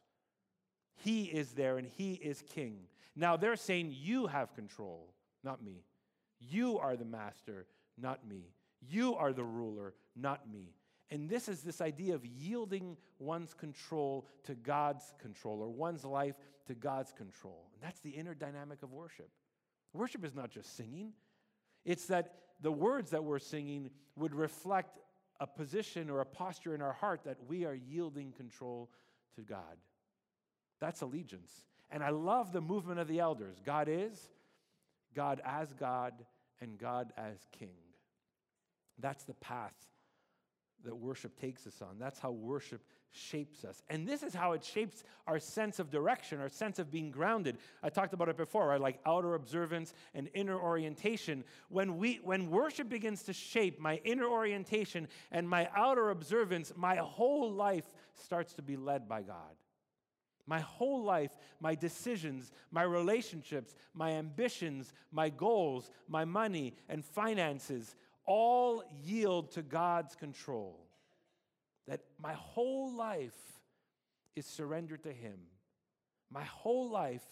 He 0.96 1.26
is 1.26 1.52
there 1.52 1.78
and 1.78 1.88
he 1.88 2.14
is 2.14 2.44
king. 2.54 2.80
Now 3.16 3.38
they're 3.38 3.56
saying, 3.56 3.94
You 3.96 4.28
have 4.28 4.56
control, 4.56 5.14
not 5.44 5.64
me. 5.64 5.84
You 6.40 6.80
are 6.80 6.96
the 6.96 7.06
master, 7.06 7.68
not 8.02 8.28
me. 8.28 8.54
You 8.82 9.16
are 9.16 9.34
the 9.34 9.44
ruler, 9.44 9.94
not 10.16 10.50
me. 10.50 10.74
And 11.12 11.28
this 11.28 11.50
is 11.50 11.62
this 11.62 11.82
idea 11.82 12.14
of 12.14 12.26
yielding 12.26 12.96
one's 13.18 13.54
control 13.54 14.28
to 14.44 14.56
God's 14.56 15.14
control 15.20 15.62
or 15.62 15.70
one's 15.70 16.06
life 16.06 16.36
to 16.68 16.76
God's 16.76 17.12
control. 17.12 17.70
And 17.74 17.84
that's 17.84 18.00
the 18.02 18.12
inner 18.12 18.36
dynamic 18.36 18.84
of 18.84 18.92
worship. 18.92 19.30
Worship 19.94 20.24
is 20.24 20.36
not 20.36 20.52
just 20.52 20.78
singing, 20.78 21.14
it's 21.84 22.06
that 22.08 22.36
the 22.62 22.72
words 22.72 23.12
that 23.12 23.24
we're 23.24 23.40
singing 23.40 23.90
would 24.16 24.36
reflect 24.36 25.00
a 25.40 25.48
position 25.48 26.10
or 26.10 26.20
a 26.20 26.26
posture 26.26 26.76
in 26.76 26.82
our 26.82 26.94
heart 26.94 27.22
that 27.24 27.38
we 27.48 27.66
are 27.66 27.74
yielding 27.74 28.32
control 28.34 28.90
to 29.36 29.42
God. 29.42 29.78
That's 30.80 31.02
allegiance. 31.02 31.52
And 31.90 32.04
I 32.04 32.10
love 32.10 32.52
the 32.52 32.62
movement 32.62 33.00
of 33.00 33.08
the 33.08 33.20
elders 33.20 33.58
God 33.66 33.88
is, 33.90 34.30
God 35.16 35.42
as 35.44 35.74
God, 35.74 36.14
and 36.62 36.78
God 36.78 37.14
as 37.18 37.38
King. 37.58 37.89
That's 39.00 39.24
the 39.24 39.34
path 39.36 39.74
that 40.86 40.96
worship 40.96 41.40
takes 41.40 41.68
us 41.68 41.82
on. 41.82 41.98
That's 42.00 42.20
how 42.20 42.32
worship 42.32 42.82
shapes 43.12 43.66
us. 43.66 43.82
And 43.90 44.08
this 44.08 44.24
is 44.24 44.34
how 44.34 44.54
it 44.54 44.64
shapes 44.64 45.04
our 45.28 45.40
sense 45.40 45.80
of 45.80 45.90
direction, 45.90 46.40
our 46.40 46.50
sense 46.50 46.80
of 46.80 46.92
being 46.92 47.12
grounded. 47.12 47.58
I 47.82 47.90
talked 47.90 48.14
about 48.14 48.30
it 48.30 48.38
before, 48.38 48.68
right? 48.68 48.80
Like 48.80 49.00
outer 49.06 49.34
observance 49.34 49.94
and 50.14 50.30
inner 50.34 50.58
orientation. 50.58 51.44
When 51.70 51.98
we 51.98 52.20
when 52.24 52.50
worship 52.50 52.88
begins 52.88 53.24
to 53.24 53.34
shape 53.34 53.80
my 53.80 54.00
inner 54.04 54.28
orientation 54.28 55.08
and 55.32 55.50
my 55.50 55.70
outer 55.76 56.12
observance, 56.12 56.72
my 56.76 56.98
whole 56.98 57.52
life 57.52 57.86
starts 58.14 58.54
to 58.54 58.62
be 58.62 58.78
led 58.78 59.10
by 59.10 59.24
God. 59.24 59.56
My 60.46 60.62
whole 60.62 61.04
life, 61.04 61.38
my 61.60 61.76
decisions, 61.76 62.52
my 62.72 62.82
relationships, 62.82 63.76
my 63.94 64.14
ambitions, 64.14 64.94
my 65.12 65.30
goals, 65.30 65.92
my 66.08 66.26
money 66.26 66.74
and 66.88 67.06
finances 67.06 67.96
all 68.30 68.84
yield 69.04 69.52
to 69.54 69.64
God's 69.64 70.16
control. 70.16 70.86
that 71.88 72.02
my 72.20 72.34
whole 72.34 72.96
life 72.96 73.34
is 74.36 74.46
surrendered 74.46 75.02
to 75.02 75.12
Him. 75.12 75.40
My 76.30 76.44
whole 76.44 76.88
life 76.88 77.26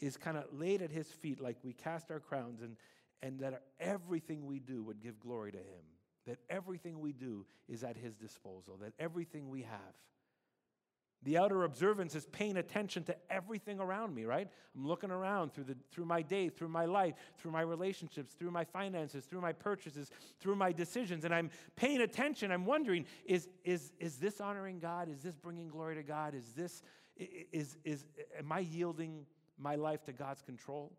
is 0.00 0.16
kind 0.16 0.36
of 0.36 0.46
laid 0.52 0.82
at 0.82 0.90
His 0.90 1.06
feet, 1.06 1.40
like 1.40 1.56
we 1.62 1.72
cast 1.72 2.10
our 2.10 2.18
crowns, 2.18 2.60
and, 2.60 2.76
and 3.22 3.38
that 3.38 3.62
everything 3.78 4.46
we 4.46 4.58
do 4.58 4.82
would 4.82 5.00
give 5.00 5.20
glory 5.20 5.52
to 5.52 5.58
Him. 5.58 5.84
That 6.26 6.38
everything 6.50 6.98
we 6.98 7.12
do 7.12 7.46
is 7.68 7.84
at 7.84 7.96
His 7.96 8.16
disposal, 8.16 8.76
that 8.78 8.94
everything 8.98 9.48
we 9.48 9.62
have 9.62 9.94
the 11.24 11.38
outer 11.38 11.64
observance 11.64 12.14
is 12.14 12.26
paying 12.26 12.58
attention 12.58 13.02
to 13.04 13.16
everything 13.30 13.80
around 13.80 14.14
me, 14.14 14.24
right? 14.24 14.48
I'm 14.76 14.86
looking 14.86 15.10
around 15.10 15.54
through, 15.54 15.64
the, 15.64 15.76
through 15.90 16.04
my 16.04 16.22
day, 16.22 16.50
through 16.50 16.68
my 16.68 16.84
life, 16.84 17.14
through 17.38 17.50
my 17.50 17.62
relationships, 17.62 18.34
through 18.34 18.50
my 18.50 18.64
finances, 18.64 19.24
through 19.24 19.40
my 19.40 19.52
purchases, 19.52 20.10
through 20.38 20.56
my 20.56 20.70
decisions, 20.70 21.24
and 21.24 21.34
I'm 21.34 21.50
paying 21.76 22.02
attention. 22.02 22.52
I'm 22.52 22.66
wondering 22.66 23.06
is, 23.24 23.48
is, 23.64 23.92
is 23.98 24.16
this 24.16 24.40
honoring 24.40 24.78
God? 24.78 25.08
Is 25.08 25.22
this 25.22 25.34
bringing 25.34 25.68
glory 25.68 25.94
to 25.96 26.02
God? 26.02 26.34
Is 26.34 26.52
this, 26.54 26.82
is, 27.16 27.76
is, 27.84 28.04
am 28.38 28.52
I 28.52 28.60
yielding 28.60 29.24
my 29.58 29.76
life 29.76 30.04
to 30.04 30.12
God's 30.12 30.42
control? 30.42 30.92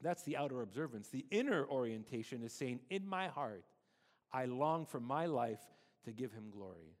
That's 0.00 0.22
the 0.22 0.36
outer 0.36 0.62
observance. 0.62 1.08
The 1.08 1.26
inner 1.30 1.66
orientation 1.66 2.42
is 2.42 2.52
saying, 2.52 2.80
in 2.90 3.06
my 3.06 3.28
heart, 3.28 3.64
I 4.32 4.46
long 4.46 4.86
for 4.86 5.00
my 5.00 5.26
life 5.26 5.60
to 6.04 6.12
give 6.12 6.32
Him 6.32 6.50
glory. 6.50 6.96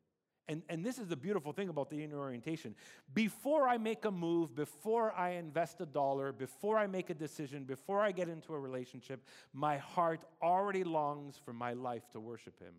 And, 0.48 0.62
and 0.68 0.84
this 0.84 0.98
is 0.98 1.06
the 1.06 1.16
beautiful 1.16 1.52
thing 1.52 1.68
about 1.68 1.88
the 1.88 2.02
inner 2.02 2.18
orientation. 2.18 2.74
Before 3.14 3.68
I 3.68 3.78
make 3.78 4.04
a 4.04 4.10
move, 4.10 4.54
before 4.54 5.12
I 5.12 5.30
invest 5.30 5.80
a 5.80 5.86
dollar, 5.86 6.32
before 6.32 6.76
I 6.78 6.86
make 6.88 7.10
a 7.10 7.14
decision, 7.14 7.64
before 7.64 8.00
I 8.00 8.10
get 8.10 8.28
into 8.28 8.52
a 8.52 8.58
relationship, 8.58 9.24
my 9.52 9.78
heart 9.78 10.20
already 10.42 10.82
longs 10.82 11.40
for 11.44 11.52
my 11.52 11.74
life 11.74 12.02
to 12.12 12.20
worship 12.20 12.58
Him. 12.58 12.74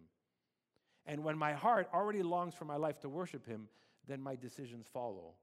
And 1.05 1.23
when 1.23 1.37
my 1.37 1.53
heart 1.53 1.89
already 1.93 2.21
longs 2.21 2.53
for 2.53 2.65
my 2.65 2.75
life 2.75 2.99
to 3.01 3.09
worship 3.09 3.45
Him, 3.45 3.69
then 4.07 4.21
my 4.21 4.35
decisions 4.35 4.85
follow. 4.91 5.33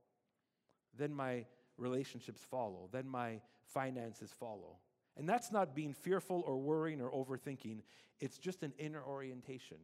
Then 0.97 1.15
my 1.15 1.47
relationships 1.79 2.43
follow. 2.51 2.89
Then 2.93 3.09
my 3.09 3.41
finances 3.65 4.35
follow. 4.39 4.77
And 5.17 5.29
that's 5.29 5.51
not 5.51 5.75
being 5.75 5.95
fearful 5.95 6.43
or 6.47 6.59
worrying 6.59 7.01
or 7.01 7.11
overthinking, 7.11 7.81
it's 8.21 8.39
just 8.39 8.63
an 8.63 8.73
inner 8.79 9.03
orientation. 9.03 9.79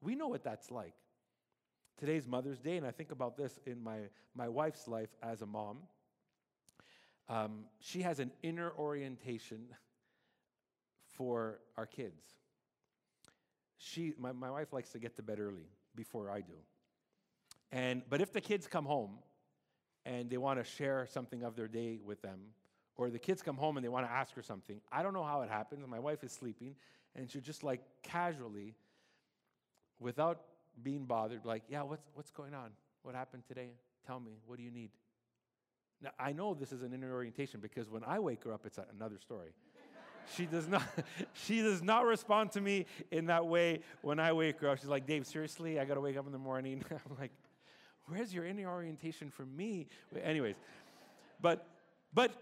We 0.00 0.14
know 0.14 0.28
what 0.28 0.42
that's 0.42 0.70
like. 0.70 0.94
Today's 1.98 2.26
Mother's 2.26 2.58
Day, 2.58 2.76
and 2.76 2.86
I 2.86 2.90
think 2.90 3.10
about 3.10 3.38
this 3.38 3.58
in 3.64 3.82
my, 3.82 4.00
my 4.34 4.48
wife's 4.50 4.86
life 4.86 5.08
as 5.22 5.40
a 5.40 5.46
mom. 5.46 5.78
Um, 7.28 7.64
she 7.80 8.02
has 8.02 8.20
an 8.20 8.32
inner 8.42 8.70
orientation 8.78 9.60
for 11.16 11.58
our 11.78 11.86
kids. 11.86 12.22
She, 13.78 14.12
my, 14.18 14.32
my 14.32 14.50
wife 14.50 14.74
likes 14.74 14.90
to 14.90 14.98
get 14.98 15.16
to 15.16 15.22
bed 15.22 15.40
early 15.40 15.70
before 15.94 16.30
I 16.30 16.42
do. 16.42 16.52
And, 17.72 18.02
but 18.10 18.20
if 18.20 18.30
the 18.30 18.42
kids 18.42 18.66
come 18.66 18.84
home 18.84 19.18
and 20.04 20.28
they 20.28 20.36
want 20.36 20.62
to 20.62 20.70
share 20.70 21.06
something 21.10 21.42
of 21.42 21.56
their 21.56 21.68
day 21.68 21.98
with 22.04 22.20
them, 22.20 22.40
or 22.96 23.08
the 23.08 23.18
kids 23.18 23.40
come 23.40 23.56
home 23.56 23.78
and 23.78 23.84
they 23.84 23.88
want 23.88 24.06
to 24.06 24.12
ask 24.12 24.34
her 24.34 24.42
something, 24.42 24.82
I 24.92 25.02
don't 25.02 25.14
know 25.14 25.24
how 25.24 25.40
it 25.40 25.48
happens. 25.48 25.82
My 25.88 25.98
wife 25.98 26.22
is 26.22 26.32
sleeping, 26.32 26.76
and 27.14 27.30
she 27.30 27.40
just 27.40 27.64
like 27.64 27.80
casually, 28.02 28.74
without 29.98 30.42
being 30.82 31.04
bothered, 31.04 31.44
like, 31.44 31.62
yeah, 31.68 31.82
what's, 31.82 32.06
what's 32.14 32.30
going 32.30 32.54
on? 32.54 32.70
What 33.02 33.14
happened 33.14 33.44
today? 33.46 33.70
Tell 34.06 34.20
me, 34.20 34.38
what 34.46 34.58
do 34.58 34.62
you 34.62 34.70
need? 34.70 34.90
Now, 36.02 36.10
I 36.18 36.32
know 36.32 36.54
this 36.54 36.72
is 36.72 36.82
an 36.82 36.92
inner 36.92 37.12
orientation 37.12 37.60
because 37.60 37.88
when 37.90 38.04
I 38.04 38.18
wake 38.18 38.44
her 38.44 38.52
up, 38.52 38.66
it's 38.66 38.78
another 38.94 39.18
story. 39.18 39.50
she 40.34 40.44
does 40.46 40.68
not 40.68 40.82
she 41.32 41.62
does 41.62 41.82
not 41.82 42.04
respond 42.04 42.52
to 42.52 42.60
me 42.60 42.86
in 43.10 43.26
that 43.26 43.46
way 43.46 43.80
when 44.02 44.20
I 44.20 44.32
wake 44.32 44.60
her 44.60 44.68
up. 44.68 44.78
She's 44.78 44.88
like, 44.88 45.06
Dave, 45.06 45.26
seriously, 45.26 45.80
I 45.80 45.84
gotta 45.84 46.00
wake 46.00 46.16
up 46.16 46.26
in 46.26 46.32
the 46.32 46.38
morning. 46.38 46.84
I'm 46.90 47.16
like, 47.18 47.32
where's 48.06 48.34
your 48.34 48.44
inner 48.44 48.68
orientation 48.68 49.30
for 49.30 49.46
me? 49.46 49.88
Anyways, 50.22 50.56
but 51.40 51.66
but 52.12 52.32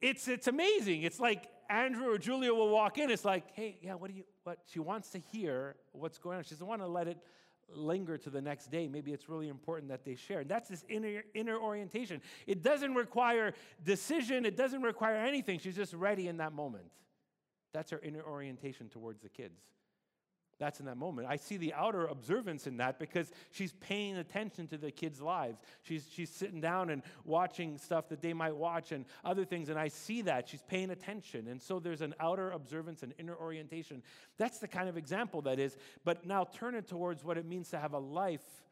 it's 0.00 0.28
it's 0.28 0.46
amazing. 0.46 1.02
It's 1.02 1.20
like 1.20 1.48
Andrew 1.68 2.10
or 2.10 2.18
Julia 2.18 2.52
will 2.54 2.68
walk 2.70 2.98
in. 2.98 3.10
It's 3.10 3.24
like, 3.24 3.44
hey, 3.54 3.78
yeah, 3.82 3.94
what 3.94 4.10
do 4.10 4.16
you 4.16 4.24
what? 4.44 4.58
She 4.70 4.80
wants 4.80 5.10
to 5.10 5.18
hear 5.18 5.76
what's 5.92 6.18
going 6.18 6.38
on. 6.38 6.44
She 6.44 6.50
doesn't 6.50 6.66
want 6.66 6.82
to 6.82 6.88
let 6.88 7.08
it 7.08 7.18
linger 7.76 8.18
to 8.18 8.30
the 8.30 8.40
next 8.40 8.70
day. 8.70 8.88
Maybe 8.88 9.12
it's 9.12 9.28
really 9.28 9.48
important 9.48 9.90
that 9.90 10.04
they 10.04 10.14
share. 10.14 10.40
And 10.40 10.48
that's 10.48 10.68
this 10.68 10.84
inner, 10.88 11.24
inner 11.34 11.58
orientation. 11.58 12.20
It 12.46 12.62
doesn't 12.62 12.94
require 12.94 13.54
decision, 13.84 14.44
it 14.44 14.56
doesn't 14.56 14.82
require 14.82 15.16
anything. 15.16 15.58
She's 15.58 15.76
just 15.76 15.94
ready 15.94 16.28
in 16.28 16.38
that 16.38 16.52
moment. 16.52 16.84
That's 17.72 17.90
her 17.90 18.00
inner 18.00 18.22
orientation 18.22 18.88
towards 18.88 19.22
the 19.22 19.28
kids. 19.28 19.60
That's 20.62 20.78
in 20.78 20.86
that 20.86 20.96
moment. 20.96 21.26
I 21.28 21.34
see 21.34 21.56
the 21.56 21.74
outer 21.74 22.06
observance 22.06 22.68
in 22.68 22.76
that 22.76 23.00
because 23.00 23.32
she's 23.50 23.72
paying 23.80 24.18
attention 24.18 24.68
to 24.68 24.78
the 24.78 24.92
kids' 24.92 25.20
lives. 25.20 25.58
She's, 25.82 26.06
she's 26.08 26.30
sitting 26.30 26.60
down 26.60 26.88
and 26.90 27.02
watching 27.24 27.78
stuff 27.78 28.08
that 28.10 28.22
they 28.22 28.32
might 28.32 28.54
watch 28.54 28.92
and 28.92 29.04
other 29.24 29.44
things, 29.44 29.70
and 29.70 29.76
I 29.78 29.88
see 29.88 30.22
that. 30.22 30.48
She's 30.48 30.62
paying 30.62 30.90
attention. 30.90 31.48
And 31.48 31.60
so 31.60 31.80
there's 31.80 32.00
an 32.00 32.14
outer 32.20 32.52
observance 32.52 33.02
and 33.02 33.12
inner 33.18 33.34
orientation. 33.34 34.04
That's 34.38 34.60
the 34.60 34.68
kind 34.68 34.88
of 34.88 34.96
example 34.96 35.42
that 35.42 35.58
is. 35.58 35.76
But 36.04 36.26
now 36.26 36.44
turn 36.44 36.76
it 36.76 36.86
towards 36.86 37.24
what 37.24 37.38
it 37.38 37.44
means 37.44 37.70
to 37.70 37.80
have 37.80 37.92
a 37.92 37.98
life 37.98 38.62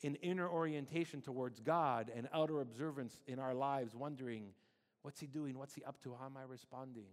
in 0.00 0.14
inner 0.16 0.48
orientation 0.48 1.20
towards 1.20 1.60
God 1.60 2.10
and 2.16 2.30
outer 2.32 2.62
observance 2.62 3.20
in 3.26 3.38
our 3.38 3.52
lives, 3.52 3.94
wondering, 3.94 4.54
what's 5.02 5.20
He 5.20 5.26
doing? 5.26 5.58
What's 5.58 5.74
He 5.74 5.84
up 5.84 6.02
to? 6.04 6.14
How 6.18 6.24
am 6.24 6.38
I 6.38 6.44
responding? 6.48 7.04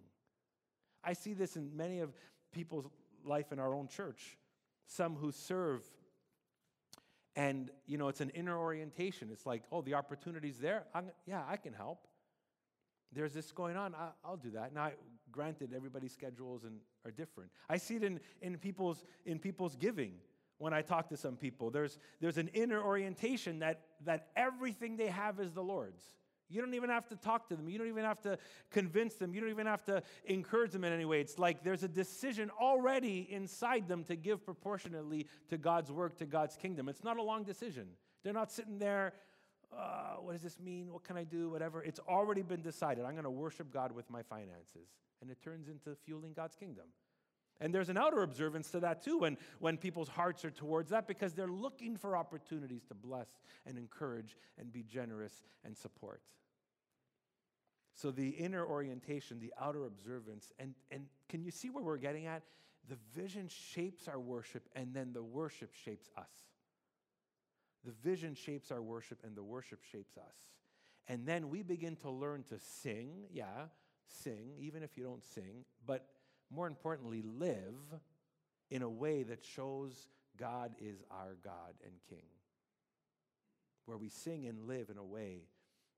I 1.04 1.12
see 1.12 1.34
this 1.34 1.58
in 1.58 1.76
many 1.76 2.00
of 2.00 2.14
people's 2.54 2.86
life 3.26 3.52
in 3.52 3.60
our 3.60 3.74
own 3.74 3.88
church, 3.88 4.38
some 4.86 5.16
who 5.16 5.32
serve. 5.32 5.84
And, 7.36 7.72
you 7.88 7.98
know, 7.98 8.10
it's 8.10 8.22
an 8.22 8.30
inner 8.30 8.58
orientation. 8.58 9.30
It's 9.32 9.46
like, 9.46 9.64
oh, 9.72 9.82
the 9.82 9.96
opportunity's 9.96 10.60
there. 10.60 10.84
I'm, 10.94 11.06
yeah, 11.26 11.44
I 11.48 11.58
can 11.58 11.74
help. 11.74 12.08
There's 13.12 13.34
this 13.34 13.52
going 13.52 13.76
on. 13.76 13.96
I, 13.96 14.30
will 14.30 14.38
do 14.38 14.52
that. 14.52 14.74
Now, 14.74 14.92
granted, 15.32 15.74
everybody's 15.76 16.14
schedules 16.14 16.64
and, 16.64 16.78
are 17.06 17.12
different. 17.12 17.50
I 17.70 17.78
see 17.78 17.96
it 17.96 18.04
in, 18.04 18.20
in, 18.42 18.58
people's, 18.58 19.04
in 19.26 19.40
people's 19.40 19.76
giving 19.76 20.14
when 20.58 20.74
I 20.74 20.82
talk 20.82 21.10
to 21.10 21.18
some 21.18 21.36
people. 21.36 21.70
There's, 21.70 21.98
there's 22.22 22.38
an 22.38 22.50
inner 22.50 22.82
orientation 22.82 23.60
that, 23.60 23.82
that 24.06 24.28
everything 24.36 24.98
they 24.98 25.08
have 25.08 25.40
is 25.40 25.54
the 25.54 25.64
Lord's. 25.64 26.04
You 26.50 26.62
don't 26.62 26.74
even 26.74 26.90
have 26.90 27.08
to 27.10 27.16
talk 27.16 27.48
to 27.50 27.56
them. 27.56 27.70
You 27.70 27.78
don't 27.78 27.88
even 27.88 28.04
have 28.04 28.22
to 28.22 28.38
convince 28.72 29.16
them. 29.16 29.34
You 29.34 29.42
don't 29.42 29.50
even 29.50 29.68
have 29.68 29.84
to 29.86 30.04
encourage 30.26 30.72
them 30.72 30.84
in 30.84 30.94
any 30.94 31.06
way. 31.06 31.22
It's 31.22 31.40
like 31.40 31.64
there's 31.64 31.84
a 31.84 31.88
decision 31.88 32.52
already 32.60 33.28
inside 33.30 33.88
them 33.88 34.04
to 34.06 34.16
give 34.16 34.46
proportionately 34.46 35.28
to 35.50 35.58
God's 35.58 35.92
work, 35.92 36.18
to 36.18 36.26
God's 36.26 36.56
kingdom. 36.56 36.90
It's 36.90 37.04
not 37.04 37.18
a 37.18 37.24
long 37.24 37.44
decision. 37.44 37.88
They're 38.24 38.34
not 38.34 38.52
sitting 38.52 38.80
there, 38.80 39.14
uh, 39.78 40.16
what 40.20 40.34
does 40.34 40.42
this 40.42 40.60
mean? 40.60 40.92
What 40.92 41.04
can 41.04 41.18
I 41.18 41.24
do? 41.24 41.50
Whatever. 41.50 41.84
It's 41.84 42.00
already 42.00 42.42
been 42.42 42.62
decided. 42.62 43.06
I'm 43.06 43.14
going 43.14 43.24
to 43.24 43.30
worship 43.30 43.72
God 43.72 43.92
with 43.92 44.10
my 44.10 44.22
finances. 44.24 44.90
And 45.22 45.32
it 45.32 45.42
turns 45.42 45.68
into 45.68 45.96
fueling 46.06 46.34
God's 46.34 46.56
kingdom. 46.56 46.86
And 47.62 47.74
there's 47.74 47.90
an 47.90 47.98
outer 47.98 48.24
observance 48.24 48.72
to 48.72 48.80
that 48.82 49.04
too 49.04 49.20
when, 49.20 49.38
when 49.60 49.78
people's 49.78 50.10
hearts 50.10 50.44
are 50.44 50.52
towards 50.52 50.90
that 50.90 51.08
because 51.08 51.34
they're 51.34 51.48
looking 51.48 51.96
for 51.96 52.18
opportunities 52.18 52.84
to 52.86 52.94
bless 52.94 53.28
and 53.66 53.78
encourage 53.78 54.38
and 54.58 54.72
be 54.72 54.84
generous 54.84 55.42
and 55.64 55.78
support. 55.78 56.22
So 57.96 58.12
the 58.12 58.30
inner 58.30 58.66
orientation, 58.66 59.40
the 59.40 59.54
outer 59.62 59.86
observance, 59.86 60.52
and, 60.60 60.74
and 60.92 61.06
can 61.30 61.44
you 61.44 61.52
see 61.52 61.70
where 61.70 61.84
we're 61.84 61.98
getting 61.98 62.26
at? 62.26 62.44
The 62.90 62.98
vision 63.16 63.48
shapes 63.48 64.08
our 64.08 64.20
worship, 64.20 64.68
and 64.76 64.94
then 64.94 65.14
the 65.14 65.24
worship 65.24 65.74
shapes 65.86 66.10
us. 66.18 66.32
The 67.86 67.92
vision 67.92 68.34
shapes 68.34 68.72
our 68.72 68.82
worship, 68.82 69.20
and 69.24 69.36
the 69.36 69.44
worship 69.44 69.84
shapes 69.90 70.18
us. 70.18 70.36
And 71.08 71.26
then 71.26 71.50
we 71.50 71.64
begin 71.64 71.96
to 71.98 72.10
learn 72.10 72.44
to 72.50 72.60
sing, 72.60 73.26
yeah, 73.32 73.68
sing, 74.08 74.54
even 74.58 74.84
if 74.84 74.98
you 74.98 75.04
don't 75.04 75.24
sing, 75.24 75.66
but 75.86 76.06
more 76.54 76.68
importantly, 76.68 77.24
live 77.24 78.00
in 78.70 78.82
a 78.82 78.90
way 78.90 79.24
that 79.24 79.44
shows 79.44 80.08
God 80.38 80.74
is 80.80 81.04
our 81.12 81.36
God 81.44 81.74
and 81.84 81.94
King. 82.10 82.26
Where 83.86 83.98
we 83.98 84.10
sing 84.10 84.48
and 84.48 84.68
live 84.68 84.90
in 84.90 84.98
a 84.98 85.04
way 85.04 85.42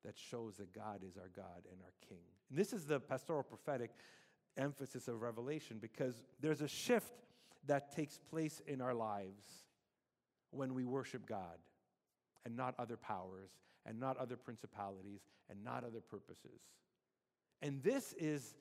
that 0.03 0.17
shows 0.17 0.57
that 0.57 0.73
God 0.73 1.01
is 1.07 1.17
our 1.17 1.29
God 1.35 1.63
and 1.71 1.81
our 1.81 1.93
King. 2.07 2.23
And 2.49 2.57
this 2.57 2.73
is 2.73 2.85
the 2.85 2.99
pastoral 2.99 3.43
prophetic 3.43 3.91
emphasis 4.57 5.07
of 5.07 5.21
Revelation 5.21 5.77
because 5.81 6.23
there's 6.39 6.61
a 6.61 6.67
shift 6.67 7.13
that 7.67 7.95
takes 7.95 8.19
place 8.29 8.61
in 8.67 8.81
our 8.81 8.93
lives 8.93 9.43
when 10.51 10.73
we 10.73 10.85
worship 10.85 11.25
God 11.25 11.57
and 12.45 12.55
not 12.55 12.75
other 12.77 12.97
powers 12.97 13.49
and 13.85 13.99
not 13.99 14.17
other 14.17 14.35
principalities 14.35 15.21
and 15.49 15.63
not 15.63 15.83
other 15.83 16.01
purposes. 16.01 16.61
And 17.61 17.81
this 17.83 18.13
is 18.13 18.53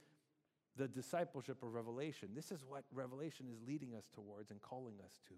the 0.76 0.88
discipleship 0.88 1.62
of 1.62 1.72
Revelation. 1.72 2.30
This 2.34 2.50
is 2.50 2.64
what 2.66 2.84
Revelation 2.92 3.46
is 3.50 3.58
leading 3.66 3.94
us 3.94 4.04
towards 4.14 4.50
and 4.50 4.60
calling 4.60 4.94
us 5.04 5.20
to. 5.28 5.34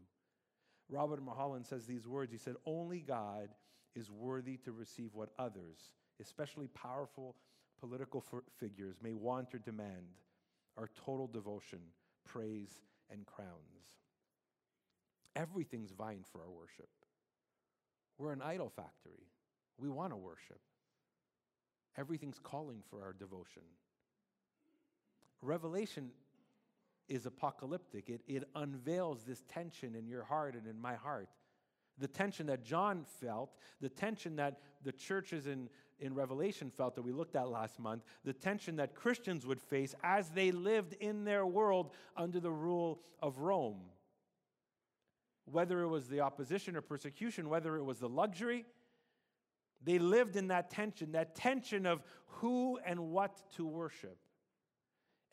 Robert 0.88 1.22
Mulholland 1.22 1.66
says 1.66 1.84
these 1.84 2.06
words. 2.06 2.32
He 2.32 2.38
said, 2.38 2.54
Only 2.64 3.00
God 3.00 3.48
is 3.94 4.10
worthy 4.10 4.56
to 4.58 4.72
receive 4.72 5.10
what 5.14 5.30
others, 5.38 5.90
especially 6.20 6.68
powerful 6.68 7.36
political 7.80 8.24
figures, 8.58 8.96
may 9.02 9.12
want 9.12 9.54
or 9.54 9.58
demand 9.58 10.06
our 10.76 10.88
total 11.04 11.26
devotion, 11.26 11.80
praise, 12.24 12.82
and 13.10 13.26
crowns. 13.26 13.48
Everything's 15.34 15.92
vying 15.92 16.24
for 16.30 16.40
our 16.40 16.50
worship. 16.50 16.88
We're 18.18 18.32
an 18.32 18.42
idol 18.42 18.72
factory. 18.74 19.26
We 19.78 19.88
want 19.88 20.12
to 20.12 20.16
worship. 20.16 20.60
Everything's 21.98 22.38
calling 22.38 22.82
for 22.88 23.02
our 23.02 23.12
devotion. 23.12 23.62
Revelation 25.42 26.10
is 27.08 27.26
apocalyptic, 27.26 28.08
it, 28.08 28.20
it 28.26 28.44
unveils 28.54 29.22
this 29.22 29.44
tension 29.48 29.94
in 29.94 30.08
your 30.08 30.24
heart 30.24 30.54
and 30.54 30.66
in 30.66 30.80
my 30.80 30.94
heart. 30.94 31.28
The 31.98 32.08
tension 32.08 32.46
that 32.46 32.64
John 32.64 33.04
felt, 33.20 33.54
the 33.80 33.88
tension 33.88 34.36
that 34.36 34.58
the 34.82 34.92
churches 34.92 35.46
in, 35.46 35.68
in 35.98 36.14
Revelation 36.14 36.70
felt 36.70 36.94
that 36.96 37.02
we 37.02 37.12
looked 37.12 37.36
at 37.36 37.48
last 37.48 37.78
month, 37.78 38.02
the 38.24 38.32
tension 38.32 38.76
that 38.76 38.94
Christians 38.94 39.46
would 39.46 39.60
face 39.60 39.94
as 40.02 40.28
they 40.30 40.50
lived 40.50 40.94
in 40.94 41.24
their 41.24 41.46
world 41.46 41.92
under 42.16 42.40
the 42.40 42.50
rule 42.50 43.00
of 43.22 43.38
Rome. 43.38 43.80
Whether 45.44 45.80
it 45.82 45.88
was 45.88 46.08
the 46.08 46.20
opposition 46.20 46.76
or 46.76 46.80
persecution, 46.82 47.48
whether 47.48 47.76
it 47.76 47.84
was 47.84 48.00
the 48.00 48.08
luxury, 48.08 48.66
they 49.82 49.98
lived 49.98 50.36
in 50.36 50.48
that 50.48 50.70
tension, 50.70 51.12
that 51.12 51.34
tension 51.34 51.86
of 51.86 52.02
who 52.26 52.78
and 52.84 53.10
what 53.10 53.42
to 53.54 53.64
worship. 53.64 54.18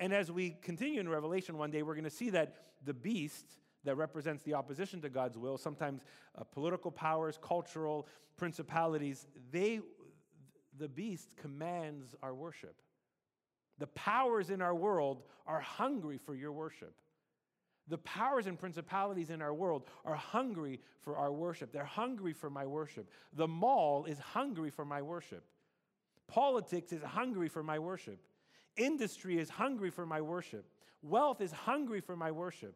And 0.04 0.12
as 0.12 0.30
we 0.30 0.58
continue 0.62 1.00
in 1.00 1.08
Revelation 1.08 1.58
one 1.58 1.72
day, 1.72 1.82
we're 1.82 1.94
going 1.94 2.04
to 2.04 2.10
see 2.10 2.30
that 2.32 2.56
the 2.84 2.94
beast 2.94 3.46
that 3.86 3.96
represents 3.96 4.44
the 4.44 4.54
opposition 4.54 5.00
to 5.00 5.08
God's 5.08 5.38
will, 5.38 5.58
sometimes 5.58 6.02
uh, 6.38 6.44
political 6.44 6.92
powers, 6.92 7.40
cultural 7.42 8.10
principalities, 8.36 9.26
they, 9.50 9.80
the 10.78 10.90
beast 10.90 11.30
commands 11.38 12.16
our 12.22 12.36
worship. 12.36 12.82
The 13.78 13.88
powers 13.88 14.50
in 14.50 14.62
our 14.62 14.76
world 14.76 15.24
are 15.48 15.62
hungry 15.62 16.18
for 16.18 16.36
your 16.36 16.52
worship. 16.52 16.96
The 17.88 18.00
powers 18.00 18.46
and 18.46 18.60
principalities 18.60 19.30
in 19.30 19.42
our 19.42 19.54
world 19.54 19.86
are 20.04 20.16
hungry 20.16 20.82
for 21.00 21.16
our 21.16 21.32
worship. 21.32 21.72
They're 21.72 21.86
hungry 21.86 22.34
for 22.34 22.50
my 22.50 22.66
worship. 22.66 23.10
The 23.32 23.48
mall 23.48 24.04
is 24.04 24.20
hungry 24.20 24.70
for 24.70 24.84
my 24.84 25.02
worship. 25.02 25.46
Politics 26.28 26.92
is 26.92 27.02
hungry 27.02 27.48
for 27.48 27.64
my 27.64 27.80
worship. 27.80 28.20
Industry 28.76 29.38
is 29.38 29.50
hungry 29.50 29.90
for 29.90 30.06
my 30.06 30.22
worship. 30.22 30.66
Wealth 31.02 31.42
is 31.42 31.52
hungry 31.52 32.02
for 32.02 32.16
my 32.16 32.32
worship. 32.32 32.76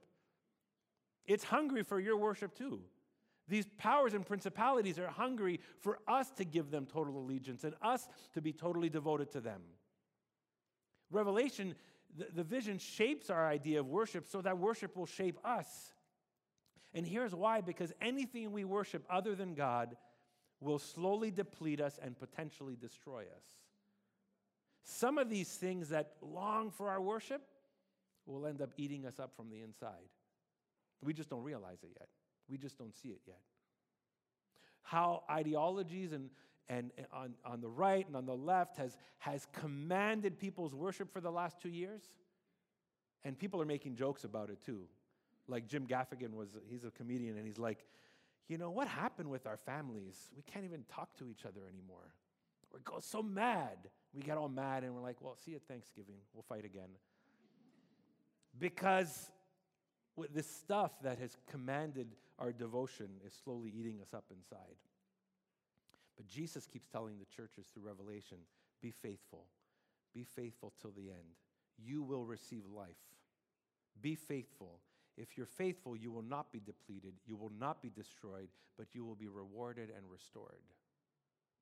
It's 1.25 1.43
hungry 1.43 1.83
for 1.83 1.99
your 1.99 2.17
worship 2.17 2.55
too. 2.55 2.81
These 3.47 3.65
powers 3.77 4.13
and 4.13 4.25
principalities 4.25 4.99
are 4.99 5.07
hungry 5.07 5.61
for 5.79 5.99
us 6.07 6.31
to 6.31 6.43
give 6.43 6.69
them 6.69 6.85
total 6.85 7.17
allegiance 7.17 7.63
and 7.63 7.73
us 7.81 8.07
to 8.33 8.41
be 8.41 8.51
totally 8.51 8.89
devoted 8.89 9.31
to 9.31 9.41
them. 9.41 9.61
Revelation, 11.11 11.75
the, 12.17 12.27
the 12.35 12.43
vision 12.43 12.77
shapes 12.77 13.29
our 13.29 13.47
idea 13.47 13.79
of 13.79 13.87
worship 13.87 14.27
so 14.27 14.41
that 14.41 14.57
worship 14.57 14.97
will 14.97 15.05
shape 15.05 15.39
us. 15.45 15.93
And 16.93 17.05
here's 17.05 17.33
why 17.33 17.61
because 17.61 17.93
anything 18.01 18.51
we 18.51 18.65
worship 18.65 19.05
other 19.09 19.35
than 19.35 19.53
God 19.53 19.95
will 20.59 20.79
slowly 20.79 21.31
deplete 21.31 21.79
us 21.79 21.99
and 22.01 22.17
potentially 22.17 22.75
destroy 22.75 23.21
us. 23.21 23.43
Some 24.89 25.17
of 25.17 25.29
these 25.29 25.49
things 25.49 25.89
that 25.89 26.13
long 26.21 26.71
for 26.71 26.89
our 26.89 27.01
worship 27.01 27.41
will 28.25 28.47
end 28.47 28.61
up 28.61 28.71
eating 28.77 29.05
us 29.05 29.19
up 29.19 29.35
from 29.35 29.49
the 29.49 29.61
inside. 29.61 30.09
We 31.03 31.13
just 31.13 31.29
don't 31.29 31.43
realize 31.43 31.79
it 31.83 31.89
yet. 31.99 32.07
We 32.49 32.57
just 32.57 32.77
don't 32.77 32.95
see 32.95 33.09
it 33.09 33.19
yet. 33.27 33.41
How 34.83 35.23
ideologies 35.29 36.13
and, 36.13 36.29
and, 36.69 36.91
on, 37.11 37.33
on 37.43 37.59
the 37.59 37.67
right 37.67 38.07
and 38.07 38.15
on 38.15 38.25
the 38.25 38.35
left 38.35 38.77
has, 38.77 38.95
has 39.19 39.45
commanded 39.51 40.39
people's 40.39 40.73
worship 40.73 41.11
for 41.11 41.19
the 41.19 41.31
last 41.31 41.59
two 41.59 41.69
years. 41.69 42.01
And 43.25 43.37
people 43.37 43.61
are 43.61 43.65
making 43.65 43.97
jokes 43.97 44.23
about 44.23 44.49
it 44.49 44.63
too. 44.65 44.83
Like 45.49 45.67
Jim 45.67 45.85
Gaffigan 45.85 46.33
was, 46.33 46.47
he's 46.69 46.85
a 46.85 46.91
comedian, 46.91 47.35
and 47.35 47.45
he's 47.45 47.59
like, 47.59 47.85
you 48.47 48.57
know, 48.57 48.69
what 48.69 48.87
happened 48.87 49.29
with 49.29 49.47
our 49.47 49.57
families? 49.57 50.15
We 50.33 50.43
can't 50.43 50.63
even 50.63 50.85
talk 50.87 51.17
to 51.17 51.27
each 51.29 51.45
other 51.45 51.61
anymore. 51.69 52.13
We 52.73 52.79
go 52.83 52.99
so 52.99 53.21
mad. 53.21 53.77
We 54.13 54.21
get 54.21 54.37
all 54.37 54.49
mad 54.49 54.83
and 54.83 54.93
we're 54.93 55.01
like, 55.01 55.17
well, 55.21 55.35
see 55.35 55.51
you 55.51 55.57
at 55.57 55.67
Thanksgiving. 55.67 56.15
We'll 56.33 56.43
fight 56.43 56.65
again. 56.65 56.89
Because 58.59 59.29
this 60.33 60.49
stuff 60.49 60.91
that 61.03 61.19
has 61.19 61.37
commanded 61.49 62.07
our 62.39 62.51
devotion 62.51 63.07
is 63.25 63.33
slowly 63.43 63.71
eating 63.77 63.99
us 64.01 64.13
up 64.13 64.25
inside. 64.31 64.75
But 66.15 66.27
Jesus 66.27 66.65
keeps 66.65 66.87
telling 66.87 67.19
the 67.19 67.25
churches 67.25 67.67
through 67.71 67.83
Revelation 67.83 68.37
be 68.81 68.91
faithful, 68.91 69.45
be 70.13 70.23
faithful 70.23 70.73
till 70.81 70.91
the 70.91 71.09
end. 71.09 71.35
You 71.77 72.01
will 72.01 72.25
receive 72.25 72.63
life. 72.75 72.97
Be 74.01 74.15
faithful. 74.15 74.79
If 75.15 75.37
you're 75.37 75.47
faithful, 75.47 75.95
you 75.95 76.11
will 76.11 76.23
not 76.23 76.51
be 76.51 76.59
depleted, 76.59 77.13
you 77.25 77.35
will 77.35 77.51
not 77.59 77.81
be 77.81 77.89
destroyed, 77.89 78.49
but 78.77 78.93
you 78.93 79.03
will 79.03 79.15
be 79.15 79.27
rewarded 79.27 79.89
and 79.95 80.05
restored. 80.11 80.61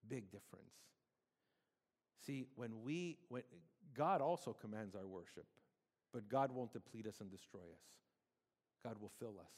Big 0.07 0.31
difference. 0.31 0.73
See, 2.25 2.45
when 2.55 2.83
we, 2.83 3.17
when, 3.29 3.43
God 3.95 4.21
also 4.21 4.53
commands 4.53 4.95
our 4.95 5.07
worship, 5.07 5.45
but 6.13 6.27
God 6.29 6.51
won't 6.51 6.73
deplete 6.73 7.07
us 7.07 7.19
and 7.21 7.29
destroy 7.29 7.59
us. 7.59 7.85
God 8.83 8.95
will 9.01 9.11
fill 9.19 9.39
us 9.39 9.53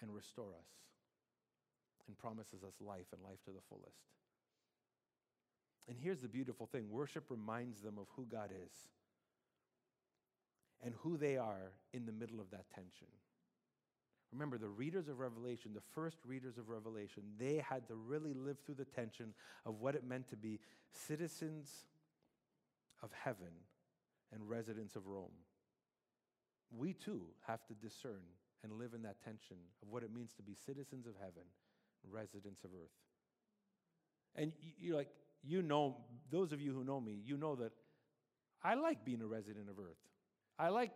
and 0.00 0.14
restore 0.14 0.50
us 0.50 0.70
and 2.06 2.16
promises 2.18 2.62
us 2.64 2.74
life 2.80 3.06
and 3.12 3.22
life 3.22 3.42
to 3.44 3.50
the 3.50 3.60
fullest. 3.68 4.02
And 5.88 5.96
here's 6.00 6.20
the 6.20 6.28
beautiful 6.28 6.66
thing 6.66 6.90
worship 6.90 7.24
reminds 7.28 7.80
them 7.80 7.98
of 7.98 8.06
who 8.16 8.26
God 8.26 8.50
is 8.50 8.72
and 10.84 10.94
who 11.02 11.16
they 11.16 11.36
are 11.36 11.72
in 11.92 12.06
the 12.06 12.12
middle 12.12 12.40
of 12.40 12.50
that 12.50 12.64
tension. 12.74 13.08
Remember, 14.32 14.56
the 14.56 14.68
readers 14.68 15.08
of 15.08 15.18
Revelation, 15.18 15.72
the 15.74 15.82
first 15.94 16.18
readers 16.26 16.56
of 16.56 16.68
Revelation, 16.68 17.22
they 17.38 17.62
had 17.68 17.86
to 17.88 17.94
really 17.94 18.32
live 18.32 18.56
through 18.64 18.76
the 18.76 18.84
tension 18.84 19.34
of 19.66 19.80
what 19.80 19.94
it 19.94 20.04
meant 20.04 20.28
to 20.28 20.36
be 20.36 20.58
citizens 20.90 21.70
of 23.02 23.10
heaven 23.12 23.52
and 24.32 24.48
residents 24.48 24.96
of 24.96 25.06
Rome 25.06 25.32
we 26.76 26.92
too 26.92 27.22
have 27.46 27.64
to 27.66 27.74
discern 27.74 28.22
and 28.62 28.72
live 28.72 28.94
in 28.94 29.02
that 29.02 29.22
tension 29.22 29.56
of 29.82 29.88
what 29.88 30.02
it 30.02 30.14
means 30.14 30.32
to 30.34 30.42
be 30.42 30.54
citizens 30.54 31.06
of 31.06 31.14
heaven, 31.18 31.42
residents 32.10 32.64
of 32.64 32.70
earth. 32.74 32.90
And 34.34 34.52
you're 34.78 34.96
like 34.96 35.10
you 35.44 35.60
know 35.60 35.96
those 36.30 36.52
of 36.52 36.60
you 36.60 36.72
who 36.72 36.84
know 36.84 37.00
me, 37.00 37.20
you 37.24 37.36
know 37.36 37.56
that 37.56 37.72
I 38.62 38.74
like 38.74 39.04
being 39.04 39.20
a 39.20 39.26
resident 39.26 39.68
of 39.68 39.78
earth. 39.78 39.98
I 40.58 40.68
like 40.68 40.92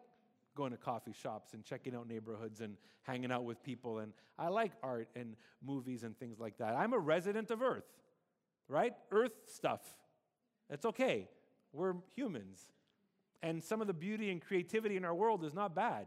going 0.57 0.73
to 0.73 0.77
coffee 0.77 1.13
shops 1.13 1.55
and 1.55 1.65
checking 1.65 1.95
out 1.95 2.09
neighborhoods 2.09 2.61
and 2.61 2.77
hanging 3.03 3.31
out 3.31 3.45
with 3.45 3.63
people 3.63 3.99
and 3.99 4.13
I 4.39 4.49
like 4.49 4.73
art 4.83 5.09
and 5.17 5.37
movies 5.65 6.03
and 6.03 6.19
things 6.19 6.39
like 6.39 6.59
that. 6.59 6.75
I'm 6.75 6.93
a 6.93 6.99
resident 6.99 7.51
of 7.51 7.63
earth. 7.63 7.87
Right? 8.69 8.95
Earth 9.13 9.33
stuff. 9.47 9.81
It's 10.69 10.85
okay. 10.85 11.29
We're 11.73 11.95
humans. 12.15 12.61
And 13.43 13.63
some 13.63 13.81
of 13.81 13.87
the 13.87 13.95
beauty 13.95 14.31
and 14.31 14.43
creativity 14.43 14.97
in 14.97 15.05
our 15.05 15.15
world 15.15 15.45
is 15.45 15.55
not 15.55 15.75
bad. 15.75 16.07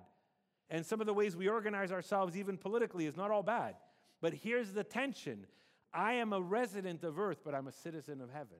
And 0.70 0.86
some 0.86 1.00
of 1.00 1.08
the 1.08 1.14
ways 1.14 1.36
we 1.36 1.48
organize 1.48 1.92
ourselves, 1.92 2.36
even 2.36 2.58
politically, 2.58 3.06
is 3.06 3.16
not 3.16 3.32
all 3.32 3.44
bad. 3.44 3.76
But 4.22 4.34
here's 4.34 4.74
the 4.74 4.84
tension 4.84 5.46
I 5.94 6.14
am 6.14 6.34
a 6.34 6.42
resident 6.42 7.04
of 7.04 7.18
earth, 7.18 7.40
but 7.44 7.56
I'm 7.56 7.68
a 7.68 7.72
citizen 7.72 8.22
of 8.22 8.30
heaven. 8.30 8.58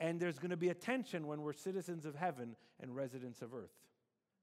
And 0.00 0.20
there's 0.20 0.38
going 0.38 0.50
to 0.50 0.56
be 0.56 0.68
a 0.68 0.74
tension 0.74 1.26
when 1.26 1.40
we're 1.40 1.52
citizens 1.52 2.04
of 2.04 2.16
heaven 2.16 2.56
and 2.80 2.94
residents 2.94 3.40
of 3.40 3.54
earth. 3.54 3.70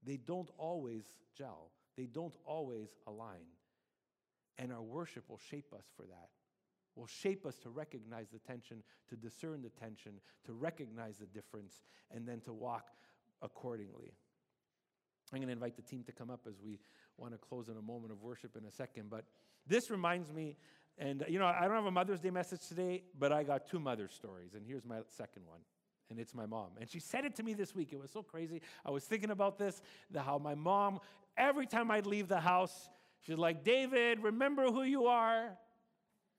They 0.06 0.18
don't 0.18 0.50
always 0.58 1.04
gel, 1.38 1.72
they 1.98 2.06
don't 2.06 2.36
always 2.46 2.90
align. 3.08 3.46
And 4.58 4.72
our 4.72 4.82
worship 4.82 5.30
will 5.30 5.40
shape 5.50 5.74
us 5.74 5.86
for 5.96 6.04
that 6.04 6.30
will 6.96 7.08
shape 7.08 7.46
us 7.46 7.56
to 7.58 7.70
recognize 7.70 8.28
the 8.30 8.40
tension, 8.40 8.84
to 9.10 9.16
discern 9.16 9.62
the 9.62 9.70
tension, 9.70 10.14
to 10.46 10.54
recognize 10.54 11.18
the 11.18 11.26
difference, 11.28 11.82
and 12.14 12.28
then 12.28 12.40
to 12.42 12.54
walk 12.54 12.88
accordingly. 13.42 14.14
I'm 15.34 15.40
going 15.40 15.48
to 15.48 15.54
invite 15.54 15.78
the 15.78 15.82
team 15.82 16.04
to 16.04 16.12
come 16.12 16.30
up 16.30 16.42
as 16.48 16.56
we 16.62 16.80
want 17.18 17.34
to 17.34 17.38
close 17.38 17.70
in 17.70 17.78
a 17.78 17.82
moment 17.82 18.12
of 18.12 18.22
worship 18.22 18.58
in 18.58 18.66
a 18.66 18.72
second. 18.72 19.10
But 19.10 19.24
this 19.66 19.90
reminds 19.90 20.34
me, 20.34 20.58
and 20.98 21.24
you 21.30 21.40
know, 21.40 21.46
I 21.46 21.62
don't 21.62 21.76
have 21.76 21.86
a 21.86 21.92
Mother's 21.92 22.20
Day 22.20 22.32
message 22.32 22.68
today, 22.68 23.04
but 23.18 23.32
I 23.32 23.44
got 23.44 23.68
two 23.68 23.80
mother 23.80 24.10
stories. 24.10 24.54
And 24.54 24.66
here's 24.66 24.86
my 24.86 25.00
second 25.08 25.44
one. 25.46 25.62
And 26.12 26.20
it's 26.20 26.36
my 26.36 26.46
mom. 26.46 26.68
And 26.80 26.90
she 26.90 27.00
said 27.00 27.24
it 27.24 27.38
to 27.38 27.44
me 27.44 27.54
this 27.54 27.74
week. 27.74 27.94
It 27.94 28.00
was 28.00 28.12
so 28.12 28.22
crazy. 28.22 28.62
I 28.86 28.92
was 28.92 29.06
thinking 29.06 29.32
about 29.32 29.58
this, 29.58 29.82
the, 30.12 30.22
how 30.22 30.38
my 30.38 30.56
mom, 30.56 31.00
every 31.38 31.66
time 31.66 31.90
I'd 31.90 32.06
leave 32.06 32.28
the 32.28 32.42
house, 32.42 32.90
she's 33.22 33.38
like, 33.38 33.64
David, 33.64 34.22
remember 34.22 34.66
who 34.66 34.84
you 34.84 35.06
are. 35.06 35.58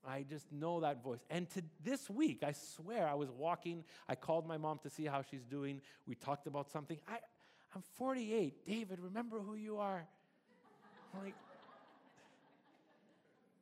I 0.07 0.25
just 0.29 0.51
know 0.51 0.81
that 0.81 1.01
voice. 1.03 1.21
And 1.27 1.49
to 1.51 1.63
this 1.83 2.07
week, 2.07 2.43
I 2.43 2.51
swear, 2.51 3.07
I 3.07 3.15
was 3.15 3.31
walking. 3.31 3.83
I 4.07 4.13
called 4.13 4.45
my 4.45 4.57
mom 4.57 4.79
to 4.83 4.91
see 4.91 5.05
how 5.05 5.23
she's 5.23 5.43
doing. 5.43 5.81
We 6.05 6.13
talked 6.13 6.45
about 6.45 6.69
something. 6.69 6.99
I, 7.07 7.17
I'm 7.73 7.81
48. 7.97 8.67
David, 8.67 8.99
remember 8.99 9.39
who 9.39 9.55
you 9.55 9.77
are? 9.77 10.05
I'm 11.15 11.23
like, 11.23 11.35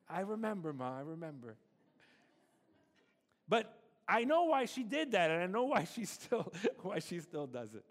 I 0.10 0.22
remember, 0.22 0.74
Ma, 0.74 0.98
I 0.98 1.02
remember. 1.02 1.56
But 3.48 3.81
I 4.12 4.26
know 4.26 4.44
why 4.44 4.66
she 4.66 4.84
did 4.84 5.14
that, 5.14 5.32
and 5.32 5.42
I 5.42 5.48
know 5.48 5.64
why 5.64 5.86
she 5.86 6.04
still 6.04 6.52
why 6.82 7.00
she 7.00 7.20
still 7.20 7.48
does 7.48 7.74
it. 7.74 7.86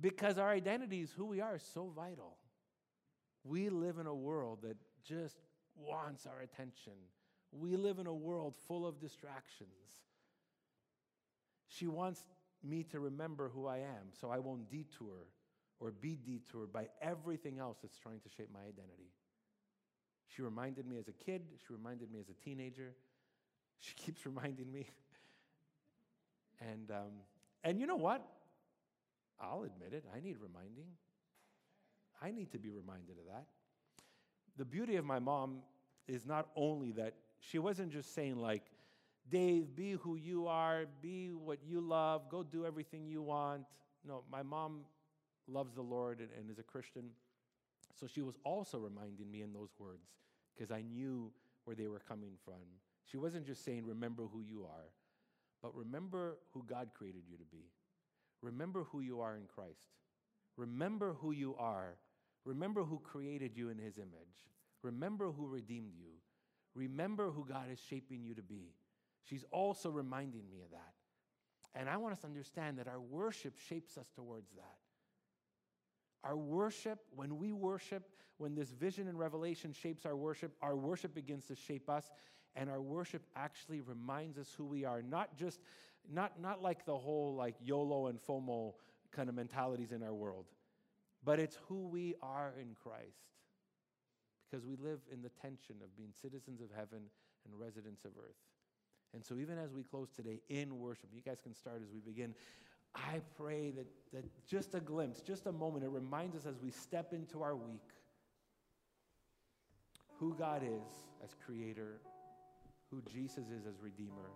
Because 0.00 0.38
our 0.38 0.50
identity 0.50 1.00
is 1.00 1.10
who 1.10 1.24
we 1.24 1.40
are 1.40 1.56
is 1.56 1.68
so 1.74 1.90
vital. 1.94 2.36
We 3.42 3.68
live 3.68 3.98
in 3.98 4.06
a 4.06 4.14
world 4.14 4.60
that 4.62 4.76
just 5.04 5.36
wants 5.74 6.26
our 6.26 6.40
attention. 6.40 6.92
We 7.50 7.76
live 7.76 7.98
in 7.98 8.06
a 8.06 8.14
world 8.14 8.54
full 8.68 8.86
of 8.86 9.00
distractions. 9.00 9.68
She 11.68 11.88
wants 11.88 12.22
me 12.62 12.84
to 12.84 13.00
remember 13.00 13.50
who 13.52 13.66
I 13.66 13.78
am 13.78 14.12
so 14.20 14.30
I 14.30 14.38
won't 14.38 14.70
detour 14.70 15.26
or 15.80 15.90
be 15.90 16.16
detoured 16.24 16.72
by 16.72 16.88
everything 17.02 17.58
else 17.58 17.78
that's 17.82 17.98
trying 17.98 18.20
to 18.20 18.28
shape 18.28 18.50
my 18.52 18.60
identity. 18.60 19.10
She 20.28 20.42
reminded 20.42 20.86
me 20.86 20.98
as 20.98 21.08
a 21.08 21.12
kid, 21.12 21.42
she 21.58 21.72
reminded 21.72 22.12
me 22.12 22.20
as 22.20 22.28
a 22.28 22.44
teenager. 22.44 22.94
She 23.80 23.94
keeps 23.94 24.24
reminding 24.26 24.70
me. 24.70 24.88
And, 26.60 26.90
um, 26.90 27.12
and 27.64 27.78
you 27.78 27.86
know 27.86 27.96
what? 27.96 28.26
I'll 29.40 29.64
admit 29.64 29.92
it, 29.92 30.04
I 30.14 30.20
need 30.20 30.36
reminding. 30.40 30.86
I 32.22 32.30
need 32.30 32.50
to 32.52 32.58
be 32.58 32.70
reminded 32.70 33.18
of 33.18 33.26
that. 33.26 33.44
The 34.56 34.64
beauty 34.64 34.96
of 34.96 35.04
my 35.04 35.18
mom 35.18 35.58
is 36.08 36.24
not 36.24 36.48
only 36.56 36.92
that 36.92 37.12
she 37.40 37.58
wasn't 37.58 37.92
just 37.92 38.14
saying, 38.14 38.38
like, 38.38 38.62
Dave, 39.28 39.74
be 39.74 39.92
who 39.92 40.16
you 40.16 40.46
are, 40.46 40.86
be 41.02 41.28
what 41.32 41.58
you 41.66 41.80
love, 41.80 42.30
go 42.30 42.42
do 42.42 42.64
everything 42.64 43.06
you 43.06 43.22
want. 43.22 43.62
No, 44.06 44.22
my 44.30 44.42
mom 44.42 44.82
loves 45.48 45.74
the 45.74 45.82
Lord 45.82 46.20
and, 46.20 46.28
and 46.38 46.50
is 46.50 46.58
a 46.58 46.62
Christian. 46.62 47.10
So 47.98 48.06
she 48.06 48.22
was 48.22 48.36
also 48.44 48.78
reminding 48.78 49.30
me 49.30 49.42
in 49.42 49.52
those 49.52 49.70
words 49.78 50.06
because 50.54 50.70
I 50.70 50.82
knew 50.82 51.30
where 51.64 51.74
they 51.74 51.88
were 51.88 52.00
coming 52.08 52.32
from. 52.44 52.62
She 53.10 53.16
wasn't 53.16 53.46
just 53.46 53.64
saying, 53.64 53.86
remember 53.86 54.24
who 54.32 54.40
you 54.40 54.64
are, 54.64 54.90
but 55.62 55.74
remember 55.74 56.38
who 56.52 56.64
God 56.68 56.90
created 56.92 57.22
you 57.28 57.36
to 57.36 57.44
be. 57.44 57.70
Remember 58.42 58.84
who 58.84 59.00
you 59.00 59.20
are 59.20 59.36
in 59.36 59.46
Christ. 59.46 59.88
Remember 60.56 61.14
who 61.20 61.32
you 61.32 61.54
are. 61.58 61.96
Remember 62.44 62.84
who 62.84 62.98
created 62.98 63.56
you 63.56 63.70
in 63.70 63.78
his 63.78 63.98
image. 63.98 64.46
Remember 64.82 65.30
who 65.30 65.46
redeemed 65.46 65.92
you. 65.96 66.10
Remember 66.74 67.30
who 67.30 67.44
God 67.44 67.70
is 67.72 67.78
shaping 67.88 68.22
you 68.22 68.34
to 68.34 68.42
be. 68.42 68.74
She's 69.24 69.44
also 69.50 69.90
reminding 69.90 70.48
me 70.50 70.60
of 70.62 70.70
that. 70.70 70.92
And 71.74 71.88
I 71.88 71.96
want 71.96 72.12
us 72.12 72.20
to 72.20 72.26
understand 72.26 72.78
that 72.78 72.88
our 72.88 73.00
worship 73.00 73.58
shapes 73.68 73.98
us 73.98 74.08
towards 74.14 74.50
that. 74.52 74.76
Our 76.24 76.36
worship, 76.36 76.98
when 77.14 77.38
we 77.38 77.52
worship, 77.52 78.08
when 78.38 78.54
this 78.54 78.70
vision 78.70 79.08
and 79.08 79.18
revelation 79.18 79.72
shapes 79.72 80.04
our 80.04 80.16
worship, 80.16 80.52
our 80.62 80.76
worship 80.76 81.14
begins 81.14 81.46
to 81.46 81.54
shape 81.54 81.88
us, 81.88 82.10
and 82.56 82.70
our 82.70 82.80
worship 82.80 83.22
actually 83.36 83.80
reminds 83.80 84.38
us 84.38 84.52
who 84.56 84.64
we 84.64 84.84
are. 84.84 85.02
Not 85.02 85.36
just, 85.36 85.60
not, 86.10 86.40
not 86.40 86.62
like 86.62 86.84
the 86.86 86.96
whole 86.96 87.34
like 87.36 87.54
YOLO 87.62 88.06
and 88.06 88.18
FOMO 88.18 88.74
kind 89.12 89.28
of 89.28 89.34
mentalities 89.34 89.92
in 89.92 90.02
our 90.02 90.14
world, 90.14 90.46
but 91.24 91.38
it's 91.38 91.58
who 91.68 91.86
we 91.88 92.14
are 92.22 92.54
in 92.60 92.74
Christ. 92.74 93.20
Because 94.50 94.64
we 94.64 94.76
live 94.76 95.00
in 95.12 95.22
the 95.22 95.28
tension 95.28 95.76
of 95.82 95.94
being 95.96 96.10
citizens 96.20 96.60
of 96.60 96.68
heaven 96.74 97.00
and 97.44 97.58
residents 97.58 98.04
of 98.04 98.12
earth. 98.16 98.36
And 99.12 99.24
so, 99.24 99.36
even 99.38 99.58
as 99.58 99.72
we 99.72 99.82
close 99.82 100.10
today 100.10 100.40
in 100.48 100.78
worship, 100.78 101.08
you 101.12 101.20
guys 101.20 101.40
can 101.40 101.54
start 101.54 101.80
as 101.82 101.90
we 101.92 102.00
begin. 102.00 102.34
I 102.94 103.20
pray 103.36 103.72
that, 103.72 103.86
that 104.12 104.24
just 104.46 104.74
a 104.74 104.80
glimpse, 104.80 105.20
just 105.20 105.46
a 105.46 105.52
moment, 105.52 105.84
it 105.84 105.90
reminds 105.90 106.36
us 106.36 106.46
as 106.46 106.60
we 106.62 106.70
step 106.70 107.12
into 107.12 107.42
our 107.42 107.56
week 107.56 107.90
who 110.18 110.34
God 110.34 110.62
is 110.62 111.08
as 111.22 111.34
creator, 111.44 112.00
who 112.90 113.02
Jesus 113.10 113.46
is 113.48 113.66
as 113.66 113.80
redeemer. 113.80 114.30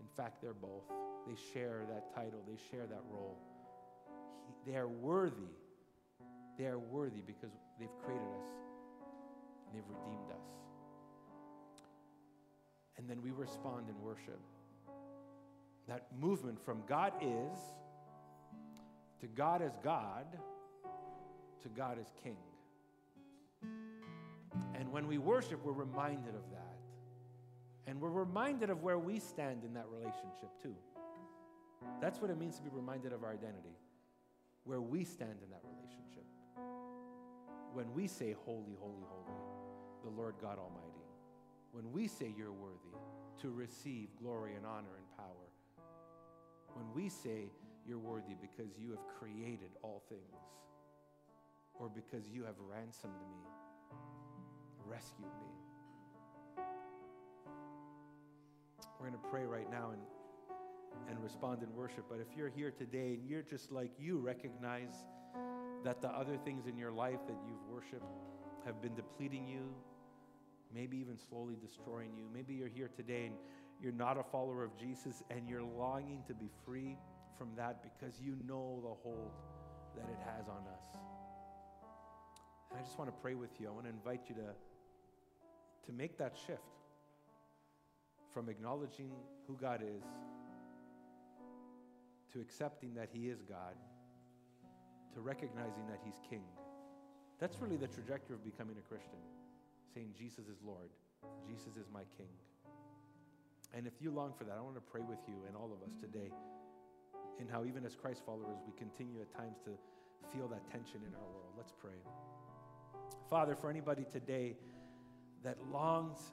In 0.00 0.06
fact, 0.16 0.40
they're 0.40 0.54
both. 0.54 0.84
They 1.26 1.34
share 1.52 1.82
that 1.88 2.14
title, 2.14 2.40
they 2.46 2.58
share 2.70 2.86
that 2.86 3.02
role. 3.10 3.38
He, 4.46 4.72
they 4.72 4.76
are 4.76 4.88
worthy. 4.88 5.52
They 6.58 6.66
are 6.66 6.78
worthy 6.78 7.20
because 7.26 7.50
they've 7.80 7.96
created 8.04 8.26
us 8.26 8.46
and 9.66 9.74
they've 9.74 9.88
redeemed 9.88 10.30
us. 10.30 10.46
And 12.96 13.08
then 13.08 13.20
we 13.22 13.30
respond 13.32 13.88
in 13.88 14.00
worship. 14.02 14.40
That 15.88 16.06
movement 16.18 16.64
from 16.64 16.82
God 16.88 17.12
is 17.20 17.58
to 19.20 19.26
God 19.26 19.62
as 19.62 19.72
God 19.82 20.26
to 21.64 21.68
God 21.70 21.98
as 21.98 22.06
King. 22.22 22.36
And 24.74 24.92
when 24.92 25.06
we 25.06 25.18
worship, 25.18 25.64
we're 25.64 25.72
reminded 25.72 26.34
of 26.34 26.50
that. 26.52 26.73
And 27.86 28.00
we're 28.00 28.10
reminded 28.10 28.70
of 28.70 28.82
where 28.82 28.98
we 28.98 29.18
stand 29.18 29.64
in 29.64 29.74
that 29.74 29.86
relationship, 29.90 30.50
too. 30.62 30.74
That's 32.00 32.20
what 32.20 32.30
it 32.30 32.38
means 32.38 32.56
to 32.56 32.62
be 32.62 32.70
reminded 32.72 33.12
of 33.12 33.22
our 33.22 33.32
identity, 33.32 33.76
where 34.64 34.80
we 34.80 35.04
stand 35.04 35.36
in 35.42 35.50
that 35.50 35.60
relationship. 35.62 36.24
When 37.72 37.92
we 37.92 38.06
say, 38.06 38.34
Holy, 38.44 38.76
holy, 38.80 39.04
holy, 39.08 39.38
the 40.04 40.10
Lord 40.10 40.34
God 40.40 40.58
Almighty. 40.58 41.04
When 41.72 41.90
we 41.92 42.06
say, 42.06 42.32
You're 42.36 42.52
worthy 42.52 42.96
to 43.42 43.50
receive 43.50 44.08
glory 44.20 44.54
and 44.54 44.64
honor 44.64 44.96
and 44.96 45.16
power. 45.16 45.84
When 46.74 46.86
we 46.94 47.08
say, 47.08 47.50
You're 47.86 47.98
worthy 47.98 48.34
because 48.40 48.72
you 48.78 48.90
have 48.90 49.04
created 49.18 49.70
all 49.82 50.02
things, 50.08 50.40
or 51.74 51.88
because 51.88 52.28
you 52.28 52.44
have 52.44 52.54
ransomed 52.58 53.14
me, 53.28 53.42
rescued 54.86 55.34
me. 55.40 55.63
We're 58.98 59.08
going 59.08 59.20
to 59.20 59.28
pray 59.28 59.44
right 59.44 59.70
now 59.70 59.90
and, 59.92 60.02
and 61.10 61.22
respond 61.22 61.62
in 61.62 61.74
worship. 61.74 62.04
But 62.08 62.20
if 62.20 62.36
you're 62.36 62.48
here 62.48 62.70
today 62.70 63.14
and 63.14 63.28
you're 63.28 63.42
just 63.42 63.72
like 63.72 63.90
you 63.98 64.18
recognize 64.18 64.94
that 65.84 66.00
the 66.00 66.08
other 66.08 66.36
things 66.44 66.66
in 66.66 66.78
your 66.78 66.92
life 66.92 67.18
that 67.26 67.36
you've 67.46 67.66
worshiped 67.68 68.06
have 68.64 68.80
been 68.80 68.94
depleting 68.94 69.46
you, 69.46 69.74
maybe 70.74 70.96
even 70.96 71.16
slowly 71.18 71.56
destroying 71.60 72.10
you. 72.16 72.24
Maybe 72.32 72.54
you're 72.54 72.68
here 72.68 72.90
today 72.96 73.26
and 73.26 73.34
you're 73.80 73.92
not 73.92 74.18
a 74.18 74.22
follower 74.22 74.64
of 74.64 74.76
Jesus 74.78 75.22
and 75.30 75.48
you're 75.48 75.62
longing 75.62 76.22
to 76.26 76.34
be 76.34 76.48
free 76.64 76.96
from 77.36 77.50
that 77.56 77.82
because 77.82 78.20
you 78.20 78.36
know 78.46 78.80
the 78.82 78.94
hold 79.02 79.32
that 79.96 80.08
it 80.08 80.18
has 80.24 80.48
on 80.48 80.64
us. 80.72 80.84
And 82.70 82.80
I 82.80 82.82
just 82.82 82.98
want 82.98 83.10
to 83.10 83.16
pray 83.20 83.34
with 83.34 83.50
you. 83.60 83.68
I 83.68 83.70
want 83.70 83.84
to 83.84 83.90
invite 83.90 84.22
you 84.28 84.34
to, 84.36 85.86
to 85.86 85.92
make 85.92 86.16
that 86.18 86.34
shift 86.46 86.73
from 88.34 88.48
acknowledging 88.48 89.10
who 89.46 89.56
God 89.56 89.80
is 89.80 90.02
to 92.32 92.40
accepting 92.40 92.92
that 92.94 93.08
He 93.12 93.28
is 93.28 93.40
God 93.42 93.78
to 95.14 95.20
recognizing 95.20 95.86
that 95.88 96.00
He's 96.04 96.20
King. 96.28 96.42
That's 97.38 97.60
really 97.60 97.76
the 97.76 97.86
trajectory 97.86 98.34
of 98.34 98.44
becoming 98.44 98.74
a 98.76 98.82
Christian, 98.82 99.22
saying, 99.94 100.10
Jesus 100.18 100.46
is 100.50 100.58
Lord, 100.66 100.90
Jesus 101.46 101.78
is 101.78 101.86
my 101.94 102.02
King. 102.18 102.34
And 103.72 103.86
if 103.86 103.94
you 104.00 104.10
long 104.10 104.32
for 104.36 104.44
that, 104.44 104.56
I 104.58 104.60
want 104.60 104.74
to 104.74 104.80
pray 104.80 105.02
with 105.08 105.18
you 105.28 105.34
and 105.46 105.56
all 105.56 105.70
of 105.72 105.82
us 105.86 105.94
today 106.00 106.30
in 107.40 107.48
how, 107.48 107.64
even 107.64 107.84
as 107.84 107.94
Christ 107.94 108.22
followers, 108.26 108.58
we 108.66 108.72
continue 108.76 109.20
at 109.20 109.32
times 109.34 109.58
to 109.64 109.70
feel 110.32 110.48
that 110.48 110.68
tension 110.70 111.00
in 111.06 111.14
our 111.14 111.28
world. 111.34 111.54
Let's 111.56 111.72
pray. 111.72 111.98
Father, 113.28 113.54
for 113.56 113.70
anybody 113.70 114.04
today 114.10 114.54
that 115.42 115.56
longs 115.72 116.32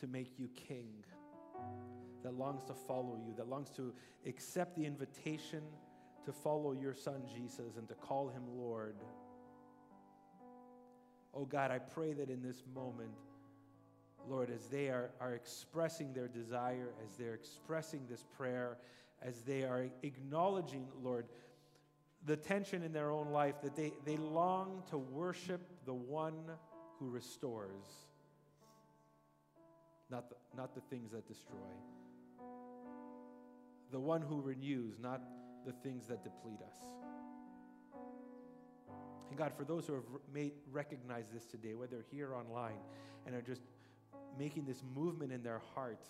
to 0.00 0.06
make 0.06 0.38
you 0.38 0.48
king, 0.68 0.88
that 2.22 2.34
longs 2.34 2.64
to 2.64 2.74
follow 2.74 3.18
you, 3.26 3.34
that 3.36 3.48
longs 3.48 3.70
to 3.70 3.92
accept 4.26 4.76
the 4.76 4.84
invitation 4.84 5.62
to 6.24 6.32
follow 6.32 6.72
your 6.72 6.92
son 6.92 7.22
Jesus 7.32 7.76
and 7.78 7.88
to 7.88 7.94
call 7.94 8.28
him 8.28 8.42
Lord. 8.56 8.96
Oh 11.32 11.44
God, 11.44 11.70
I 11.70 11.78
pray 11.78 12.12
that 12.14 12.30
in 12.30 12.42
this 12.42 12.62
moment, 12.74 13.10
Lord, 14.28 14.50
as 14.50 14.66
they 14.68 14.88
are, 14.88 15.10
are 15.20 15.34
expressing 15.34 16.12
their 16.12 16.26
desire, 16.26 16.88
as 17.04 17.16
they're 17.16 17.34
expressing 17.34 18.00
this 18.10 18.24
prayer, 18.36 18.78
as 19.22 19.42
they 19.42 19.62
are 19.62 19.86
acknowledging, 20.02 20.88
Lord, 21.02 21.26
the 22.24 22.36
tension 22.36 22.82
in 22.82 22.92
their 22.92 23.12
own 23.12 23.30
life, 23.30 23.54
that 23.62 23.76
they, 23.76 23.92
they 24.04 24.16
long 24.16 24.82
to 24.90 24.98
worship 24.98 25.60
the 25.84 25.94
one 25.94 26.42
who 26.98 27.08
restores 27.08 28.08
not 30.10 30.30
the, 30.30 30.36
not 30.56 30.74
the 30.74 30.80
things 30.82 31.10
that 31.12 31.26
destroy. 31.26 31.56
The 33.90 34.00
one 34.00 34.22
who 34.22 34.40
renews, 34.40 34.98
not 35.00 35.20
the 35.64 35.72
things 35.72 36.06
that 36.06 36.22
deplete 36.22 36.60
us. 36.66 36.76
And 39.28 39.38
God, 39.38 39.52
for 39.56 39.64
those 39.64 39.86
who 39.86 39.94
have 39.94 40.04
made, 40.32 40.52
recognized 40.70 41.34
this 41.34 41.44
today, 41.44 41.74
whether 41.74 42.04
here 42.10 42.30
or 42.30 42.36
online, 42.36 42.78
and 43.26 43.34
are 43.34 43.42
just 43.42 43.62
making 44.38 44.64
this 44.64 44.82
movement 44.94 45.32
in 45.32 45.42
their 45.42 45.60
heart 45.74 46.04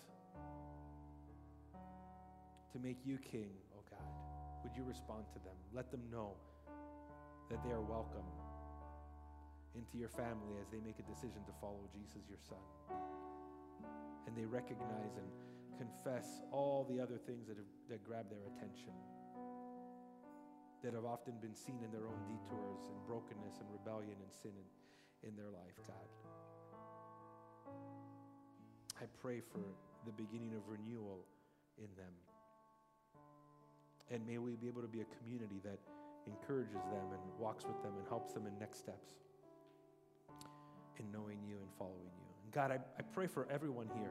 to 2.73 2.79
make 2.79 2.97
you 3.05 3.17
king, 3.17 3.49
oh 3.75 3.81
God, 3.89 4.63
would 4.63 4.75
you 4.75 4.83
respond 4.83 5.25
to 5.33 5.39
them? 5.39 5.55
Let 5.73 5.89
them 5.91 6.01
know 6.11 6.33
that 7.49 7.63
they 7.63 7.71
are 7.71 7.81
welcome 7.81 8.27
into 9.75 9.97
your 9.97 10.09
family 10.09 10.57
as 10.61 10.67
they 10.71 10.79
make 10.85 10.99
a 10.99 11.03
decision 11.03 11.41
to 11.45 11.53
follow 11.59 11.87
Jesus, 11.93 12.21
your 12.29 12.39
son 12.47 12.57
and 14.27 14.35
they 14.35 14.45
recognize 14.45 15.15
and 15.15 15.25
confess 15.79 16.41
all 16.51 16.85
the 16.91 16.99
other 16.99 17.17
things 17.17 17.47
that, 17.47 17.55
have, 17.55 17.71
that 17.89 18.03
grab 18.03 18.29
their 18.29 18.43
attention, 18.51 18.91
that 20.83 20.93
have 20.93 21.05
often 21.05 21.33
been 21.41 21.55
seen 21.55 21.79
in 21.83 21.89
their 21.91 22.05
own 22.05 22.19
detours 22.27 22.85
and 22.91 22.97
brokenness 23.07 23.57
and 23.63 23.67
rebellion 23.71 24.19
and 24.19 24.31
sin 24.35 24.51
in, 24.53 25.29
in 25.29 25.35
their 25.35 25.49
life, 25.49 25.79
God. 25.87 26.07
I 29.01 29.05
pray 29.21 29.39
for 29.39 29.63
the 30.05 30.11
beginning 30.11 30.53
of 30.53 30.67
renewal 30.67 31.25
in 31.77 31.89
them. 31.95 32.13
And 34.09 34.25
may 34.25 34.37
we 34.37 34.55
be 34.55 34.67
able 34.67 34.81
to 34.81 34.87
be 34.87 35.01
a 35.01 35.09
community 35.21 35.59
that 35.63 35.79
encourages 36.25 36.83
them 36.91 37.11
and 37.11 37.21
walks 37.39 37.65
with 37.65 37.81
them 37.83 37.93
and 37.97 38.07
helps 38.07 38.33
them 38.33 38.47
in 38.47 38.57
next 38.59 38.79
steps 38.79 39.11
in 40.99 41.11
knowing 41.11 41.37
you 41.47 41.55
and 41.57 41.69
following 41.77 42.11
you. 42.19 42.26
God, 42.57 42.71
I, 42.71 42.79
I 42.97 43.03
pray 43.13 43.27
for 43.27 43.47
everyone 43.51 43.87
here. 43.93 44.09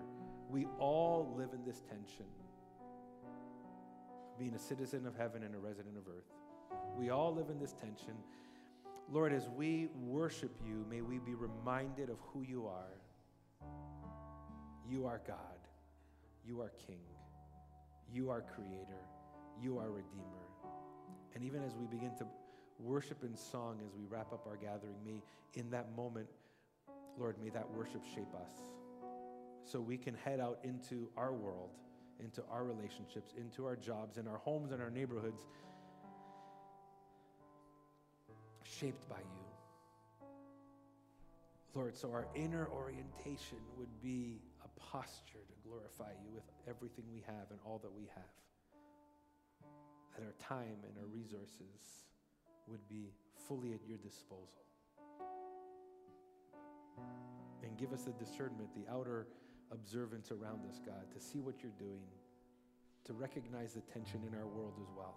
We 0.49 0.69
all 0.79 1.35
live 1.37 1.49
in 1.53 1.65
this 1.65 1.81
tension 1.81 2.27
being 4.39 4.55
a 4.55 4.59
citizen 4.61 5.05
of 5.05 5.17
heaven 5.17 5.43
and 5.43 5.53
a 5.53 5.59
resident 5.59 5.97
of 5.97 6.05
earth. 6.07 6.31
We 6.97 7.11
all 7.11 7.35
live 7.35 7.51
in 7.51 7.59
this 7.59 7.73
tension. 7.73 8.15
Lord, 9.11 9.33
as 9.33 9.49
we 9.49 9.89
worship 10.01 10.53
you, 10.65 10.87
may 10.89 11.01
we 11.01 11.19
be 11.19 11.35
reminded 11.35 12.09
of 12.09 12.19
who 12.33 12.43
you 12.43 12.69
are. 12.69 13.67
You 14.89 15.07
are 15.07 15.21
God. 15.27 15.59
You 16.47 16.61
are 16.61 16.71
King. 16.87 17.01
You 18.13 18.31
are 18.31 18.43
Creator. 18.43 19.03
You 19.61 19.81
are 19.81 19.91
Redeemer. 19.91 20.47
And 21.35 21.43
even 21.43 21.65
as 21.65 21.75
we 21.75 21.87
begin 21.87 22.15
to 22.19 22.27
worship 22.79 23.25
in 23.25 23.37
song 23.37 23.81
as 23.85 23.93
we 23.99 24.05
wrap 24.09 24.33
up 24.33 24.47
our 24.47 24.57
gathering, 24.57 24.95
may 25.05 25.21
in 25.55 25.69
that 25.71 25.97
moment, 25.97 26.29
Lord, 27.19 27.37
may 27.43 27.51
that 27.51 27.71
worship 27.71 28.03
shape 28.15 28.35
us 28.35 28.53
so 29.65 29.81
we 29.81 29.97
can 29.97 30.15
head 30.15 30.39
out 30.41 30.59
into 30.63 31.09
our 31.17 31.33
world, 31.33 31.71
into 32.21 32.43
our 32.51 32.65
relationships, 32.65 33.33
into 33.37 33.67
our 33.67 33.77
jobs, 33.77 34.17
in 34.17 34.29
our 34.29 34.39
homes 34.39 34.73
in 34.73 34.81
our 34.81 34.91
neighborhoods, 34.91 35.47
shaped 38.63 39.09
by 39.09 39.19
you. 39.19 39.47
Lord, 41.75 41.97
so 41.97 42.11
our 42.11 42.27
inner 42.35 42.69
orientation 42.69 43.59
would 43.77 44.01
be 44.01 44.41
a 44.65 44.81
posture 44.81 45.45
to 45.47 45.69
glorify 45.69 46.13
you 46.25 46.31
with 46.35 46.45
everything 46.69 47.05
we 47.13 47.23
have 47.27 47.51
and 47.51 47.59
all 47.67 47.79
that 47.83 47.93
we 47.93 48.09
have. 48.15 48.25
That 50.17 50.25
our 50.25 50.35
time 50.57 50.79
and 50.85 50.97
our 50.99 51.07
resources 51.07 52.07
would 52.67 52.87
be 52.89 53.13
fully 53.47 53.75
at 53.75 53.81
your 53.87 53.99
disposal. 53.99 54.66
And 57.77 57.81
give 57.83 57.93
us 57.93 58.05
the 58.05 58.13
discernment, 58.13 58.71
the 58.75 58.91
outer 58.91 59.27
observance 59.71 60.31
around 60.31 60.65
us, 60.67 60.81
God, 60.87 61.13
to 61.13 61.21
see 61.21 61.41
what 61.41 61.63
you're 61.63 61.73
doing, 61.79 62.01
to 63.05 63.13
recognize 63.13 63.75
the 63.75 63.83
tension 63.83 64.23
in 64.27 64.35
our 64.35 64.47
world 64.47 64.73
as 64.81 64.89
well, 64.97 65.15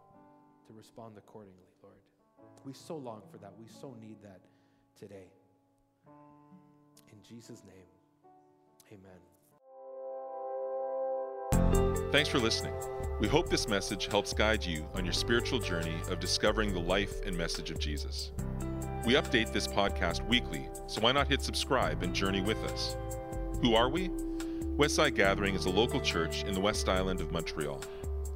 to 0.67 0.73
respond 0.73 1.17
accordingly, 1.17 1.69
Lord. 1.81 1.95
We 2.65 2.73
so 2.73 2.97
long 2.97 3.21
for 3.31 3.37
that. 3.37 3.53
We 3.57 3.67
so 3.67 3.95
need 4.01 4.17
that 4.23 4.41
today. 4.99 5.31
In 7.13 7.23
Jesus' 7.25 7.63
name, 7.63 7.87
amen. 8.91 9.21
Thanks 12.11 12.27
for 12.27 12.39
listening. 12.39 12.73
We 13.21 13.29
hope 13.29 13.49
this 13.49 13.69
message 13.69 14.07
helps 14.07 14.33
guide 14.33 14.65
you 14.65 14.85
on 14.95 15.05
your 15.05 15.13
spiritual 15.13 15.59
journey 15.59 15.95
of 16.09 16.19
discovering 16.19 16.73
the 16.73 16.81
life 16.81 17.21
and 17.25 17.37
message 17.37 17.71
of 17.71 17.79
Jesus. 17.79 18.33
We 19.05 19.13
update 19.13 19.53
this 19.53 19.65
podcast 19.65 20.27
weekly, 20.27 20.67
so 20.87 20.99
why 20.99 21.13
not 21.13 21.29
hit 21.29 21.41
subscribe 21.41 22.03
and 22.03 22.13
journey 22.13 22.41
with 22.41 22.57
us? 22.65 22.97
Who 23.61 23.73
are 23.73 23.89
we? 23.89 24.09
Westside 24.77 25.15
Gathering 25.15 25.55
is 25.55 25.65
a 25.65 25.69
local 25.69 26.01
church 26.01 26.43
in 26.43 26.53
the 26.53 26.59
West 26.59 26.89
Island 26.89 27.21
of 27.21 27.31
Montreal. 27.31 27.81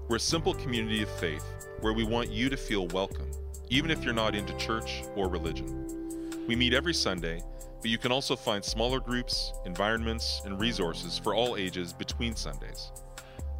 We're 0.07 0.16
a 0.16 0.20
simple 0.22 0.53
community 0.53 1.03
of 1.03 1.09
faith 1.20 1.45
where 1.82 1.91
we 1.93 2.05
want 2.05 2.32
you 2.32 2.49
to 2.49 2.55
feel 2.55 2.88
welcome, 2.88 3.30
even 3.70 3.91
if 3.91 4.05
you're 4.05 4.14
not 4.14 4.36
into 4.36 4.55
church 4.55 5.03
or 5.16 5.28
religion. 5.28 6.45
We 6.47 6.55
meet 6.55 6.74
every 6.74 6.93
Sunday, 6.93 7.41
but 7.82 7.89
you 7.89 7.97
can 7.97 8.14
also 8.14 8.36
find 8.36 8.64
smaller 8.64 9.01
groups, 9.01 9.51
environments, 9.66 10.41
and 10.45 10.59
resources 10.59 11.20
for 11.20 11.36
all 11.36 11.57
ages 11.57 11.91
between 11.91 12.38
Sundays. 12.38 12.93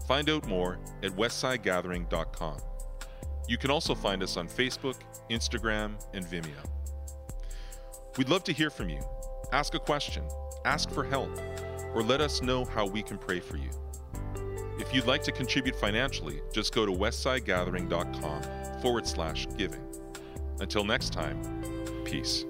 Find 0.08 0.30
out 0.30 0.48
more 0.48 0.80
at 1.04 1.12
westsidegathering.com. 1.12 2.58
You 3.50 3.58
can 3.58 3.72
also 3.72 3.94
find 3.94 4.24
us 4.24 4.38
on 4.38 4.48
Facebook, 4.48 4.96
Instagram, 5.30 6.02
and 6.14 6.26
Vimeo. 6.26 6.70
We'd 8.18 8.30
love 8.30 8.44
to 8.44 8.54
hear 8.54 8.70
from 8.70 8.90
you. 8.90 9.00
Ask 9.52 9.74
a 9.74 9.80
question, 9.80 10.24
ask 10.66 10.92
for 10.92 11.04
help, 11.04 11.32
or 11.96 12.04
let 12.04 12.22
us 12.22 12.44
know 12.44 12.64
how 12.64 12.86
we 12.86 13.02
can 13.02 13.18
pray 13.18 13.40
for 13.40 13.58
you. 13.58 13.70
If 14.78 14.94
you'd 14.94 15.08
like 15.08 15.24
to 15.24 15.32
contribute 15.32 15.76
financially, 15.76 16.42
just 16.52 16.76
go 16.76 16.86
to 16.86 16.92
westsidegathering.com 16.92 18.82
forward 18.82 19.08
slash 19.08 19.48
giving. 19.58 19.82
Until 20.60 20.84
next 20.84 21.12
time, 21.12 21.42
peace. 22.06 22.46